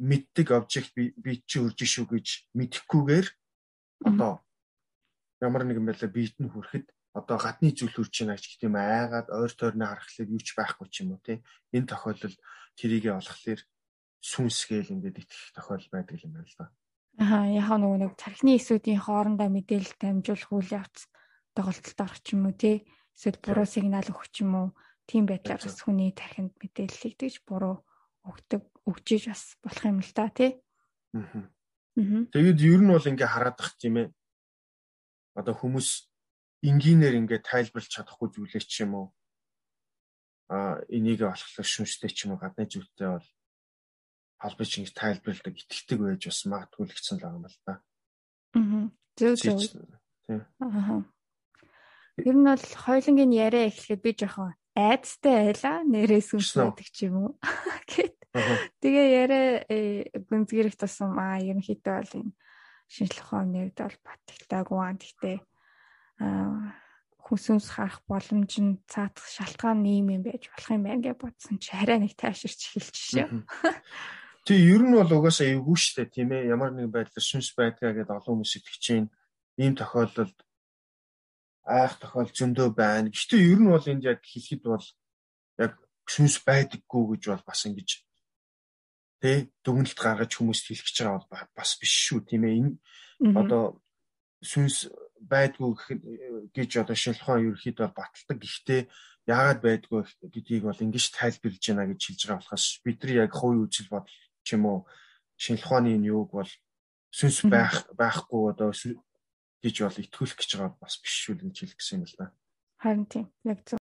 мэддэг 0.00 0.48
обжект 0.56 0.96
би 0.96 1.12
би 1.16 1.44
чи 1.44 1.60
үрж 1.60 1.84
шүү 1.84 2.06
гэж 2.08 2.26
мэдхгүйгээр 2.56 3.26
одоо 4.08 4.40
ямар 5.44 5.64
нэгэн 5.68 5.84
байдлаар 5.84 6.12
биед 6.12 6.36
нь 6.40 6.48
хүрэхэд 6.48 6.88
одоо 7.12 7.36
гадны 7.36 7.74
зүйл 7.76 8.00
үрж 8.00 8.14
байна 8.24 8.38
гэж 8.38 8.56
тийм 8.56 8.74
айгаад 8.80 9.28
ойр 9.28 9.52
тойрны 9.52 9.84
харахлаар 9.84 10.32
юу 10.32 10.40
ч 10.40 10.48
байхгүй 10.56 10.86
ч 10.88 11.04
юм 11.04 11.18
уу 11.18 11.20
тий. 11.20 11.42
Энэ 11.74 11.90
тохиолдолд 11.90 12.38
тэрийгэ 12.78 13.10
олохлоор 13.12 13.60
сүнсгээл 14.22 14.94
ингээд 14.94 15.20
итгэх 15.20 15.52
тохиол 15.56 15.86
байдаг 15.90 16.16
юм 16.22 16.32
байна 16.38 16.48
л 16.48 16.56
да. 16.56 16.66
Аа 17.18 17.50
яхаа 17.50 17.78
нөгөө 17.82 17.98
нэг 17.98 18.12
тархины 18.14 18.56
эсүүдийн 18.56 19.00
хоорондоо 19.04 19.48
мэдээлэл 19.50 19.96
дамжуулах 19.98 20.52
үйл 20.54 20.70
явц 20.80 20.98
тоглолтод 21.52 21.98
орох 21.98 22.20
ч 22.22 22.26
юм 22.38 22.46
уу 22.46 22.54
тий. 22.54 22.86
Эсвэл 23.18 23.42
буруу 23.42 23.66
сигнал 23.66 24.06
өгөх 24.06 24.30
ч 24.30 24.46
юм 24.46 24.52
уу 24.54 24.68
тийм 25.10 25.26
байдлаар 25.26 25.60
бас 25.60 25.82
хүний 25.82 26.14
тархинд 26.14 26.54
мэдээллийг 26.56 27.14
тэгж 27.18 27.42
буруу 27.42 27.82
өгдөг 28.30 28.62
өгчиж 28.86 29.28
бас 29.28 29.42
болох 29.60 29.84
юм 29.84 29.98
л 30.00 30.12
да 30.14 30.30
тий. 30.30 30.62
Аа. 31.14 31.50
Тэгээд 31.98 32.58
ер 32.62 32.80
нь 32.80 32.92
бол 32.94 33.02
ингээ 33.02 33.28
хараад 33.28 33.56
бах 33.58 33.74
тийм 33.76 33.96
ээ. 33.98 34.08
Одоо 35.34 35.54
хүмүүс 35.58 36.10
энгийнээр 36.62 37.18
ингээ 37.26 37.40
тайлбарлаж 37.42 37.90
чадахгүй 37.90 38.28
зүйлээ 38.30 38.62
ч 38.62 38.86
юм 38.86 38.94
уу. 38.94 39.06
А 40.50 40.80
энийг 40.88 41.26
болохоор 41.26 41.66
шүнжтэй 41.66 42.10
ч 42.10 42.26
юм 42.26 42.34
уу 42.34 42.42
гадны 42.42 42.66
зүйлтэй 42.66 43.08
бол 43.18 43.28
холбож 44.40 44.70
ингэ 44.78 44.94
тайлбарладаг 44.94 45.54
итгэдэг 45.58 45.98
байж 45.98 46.22
бас 46.26 46.40
магадгүй 46.46 46.84
л 46.88 46.94
гэсэн 46.94 47.16
л 47.18 47.22
байгаа 47.22 47.38
юм 47.38 47.46
л 47.46 47.58
да. 47.66 47.74
Аа. 48.54 48.86
Зөв 49.18 49.34
зөв. 49.36 49.58
Аа. 50.30 51.02
Ер 52.20 52.36
нь 52.36 52.46
бол 52.46 52.66
хоёлынгийн 52.84 53.32
яриа 53.32 53.68
эхлэхэд 53.68 54.00
би 54.04 54.12
жоохон 54.14 54.54
айдастай 54.76 55.52
байла 55.52 55.82
нэрээ 55.84 56.22
сүнслэдэг 56.22 56.88
ч 56.92 57.08
юм 57.08 57.16
уу 57.16 57.30
гэт. 57.90 58.19
Тэгээ 58.30 59.06
яриа 59.26 59.64
э, 59.66 60.06
гүнзгийрэх 60.30 60.78
тусам 60.78 61.18
аа 61.18 61.42
ерөнхийдөө 61.42 61.94
бол 61.98 62.14
энэ 62.22 62.32
шинжлэх 62.86 63.26
ухааны 63.26 63.50
нэрд 63.70 63.78
бол 63.82 63.98
батгтаагүй 64.06 64.78
аа. 64.78 64.94
Гэхдээ 64.94 65.36
аа 66.22 66.78
хүсүнс 67.30 67.66
харах 67.70 68.02
боломж 68.10 68.52
нь 68.58 68.82
цаатах 68.90 69.26
шалтгаан 69.26 69.82
нэм 69.82 70.06
юм 70.14 70.22
байж 70.26 70.50
болох 70.50 70.70
юм 70.74 70.82
байна 70.86 71.02
гэж 71.02 71.16
бодсон 71.18 71.56
чи 71.62 71.70
арай 71.74 71.98
нэг 72.02 72.14
тааширч 72.18 72.58
эхэлж 72.70 72.94
шээ. 72.94 73.26
Тэг 74.46 74.58
ер 74.58 74.82
нь 74.82 74.94
бол 74.98 75.10
угаасаа 75.10 75.46
эвгүй 75.54 75.78
штэ 75.78 76.10
тийм 76.10 76.34
ээ. 76.34 76.50
Ямар 76.50 76.74
нэгэн 76.74 76.90
байдлаар 76.90 77.22
сүнс 77.22 77.54
байдгаа 77.54 77.94
гэдээ 77.94 78.18
олон 78.18 78.42
хүмүүс 78.42 78.54
итгэж 78.58 78.78
чинь 78.82 79.08
ийм 79.62 79.78
тохиолдолд 79.78 80.38
айх 81.70 81.94
тохиол 82.02 82.30
зөндөө 82.34 82.68
байна. 82.74 83.14
Гэхдээ 83.14 83.42
ер 83.46 83.58
нь 83.62 83.70
бол 83.70 83.86
энд 83.86 84.02
яг 84.10 84.18
хэлэхэд 84.26 84.62
бол 84.66 84.86
яг 85.62 85.78
сүнс 86.10 86.42
байдаггүй 86.42 87.04
гэж 87.14 87.22
бол 87.30 87.44
бас 87.46 87.62
ингэж 87.68 87.90
тэ 89.20 89.52
дүгнэлт 89.64 89.98
гаргаж 90.00 90.32
хүмүүст 90.34 90.64
хэлэх 90.66 90.86
гэж 90.88 90.96
байгаа 91.04 91.28
бол 91.28 91.56
бас 91.56 91.70
биш 91.76 91.94
шүү 92.08 92.20
тийм 92.24 92.44
ээ. 92.48 92.56
Энэ 92.56 93.36
одоо 93.36 93.80
сүнс 94.40 94.88
байдгүй 95.20 95.72
гэж 96.56 96.70
одоо 96.80 96.96
шинжилгээ 96.96 97.44
ерөөхдөө 97.52 97.88
баталдаг. 97.92 98.38
Гэхдээ 98.40 98.80
яагаад 99.28 99.60
байдгүй 99.60 100.00
гэдгийг 100.32 100.64
бол 100.64 100.84
ингэж 100.84 101.04
тайлбарлаж 101.12 101.64
байна 101.68 101.84
гэж 101.92 102.00
хэлж 102.00 102.20
байгаа 102.24 102.40
болохоос 102.40 102.66
бидний 102.80 103.16
яг 103.20 103.32
хувийн 103.36 103.64
үзэл 103.68 103.92
бодол 103.92 104.16
ч 104.44 104.48
юм 104.56 104.64
уу 104.64 104.78
шинжилгээний 105.36 105.94
энэ 106.00 106.10
юуг 106.10 106.30
бол 106.32 106.50
сүнс 107.12 107.44
байх 107.44 107.84
байхгүй 108.00 108.42
одоо 108.52 108.72
гэж 108.72 109.76
бол 109.84 110.02
итгүүлэх 110.02 110.38
гэж 110.40 110.50
байгаа 110.56 110.80
бас 110.80 110.96
биш 111.02 111.14
шүү 111.28 111.34
гэж 111.44 111.56
хэлэх 111.60 111.76
гэсэн 111.76 112.00
юм 112.00 112.08
л 112.08 112.16
да. 112.16 112.26
Харин 112.80 113.06
тийм. 113.12 113.26
Яг 113.44 113.60
зөв. 113.68 113.79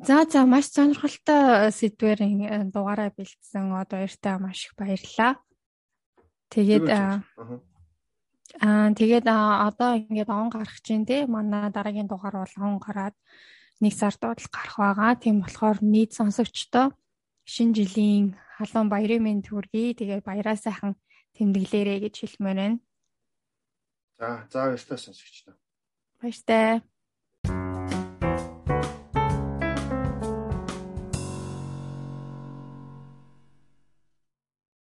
За 0.00 0.24
за 0.24 0.46
маш 0.48 0.66
сонирхолтой 0.72 1.68
сэдвэрийн 1.76 2.40
э, 2.48 2.64
дугаараа 2.72 3.12
бэлдсэн. 3.12 3.68
Одоо 3.76 4.00
баяртай 4.00 4.36
маш 4.40 4.64
их 4.64 4.72
баярлалаа. 4.80 5.36
Тэгээд 6.48 6.88
аа 6.88 7.20
тэгээд 8.96 9.26
одоо 9.28 10.00
ингээд 10.00 10.30
он 10.32 10.48
гарах 10.48 10.80
чинь 10.80 11.04
те 11.04 11.28
манай 11.28 11.68
дараагийн 11.68 12.08
дугаар 12.08 12.40
бол 12.40 12.54
он 12.64 12.80
гараад 12.80 13.14
нэг 13.84 13.92
сард 13.92 14.20
бол 14.24 14.40
гарах 14.48 14.76
байгаа. 14.80 15.20
Тийм 15.20 15.44
болохоор 15.44 15.78
нийт 15.84 16.16
сонсогчдоо 16.16 16.96
шинэ 17.44 17.76
жилийн 17.76 18.40
халуун 18.56 18.88
баярын 18.88 19.20
мэнд 19.20 19.52
хүргэе. 19.52 20.00
Тэгээд 20.00 20.24
баяраа 20.24 20.56
сайхан 20.56 20.96
тэмдэглээрэй 21.36 21.98
гэж 22.08 22.14
хэлмээр 22.24 22.56
байна. 22.56 22.78
За, 24.16 24.48
за 24.48 24.58
баяртай 24.64 24.98
сонсогчдоо. 24.98 25.54
Баяртай. 26.20 26.80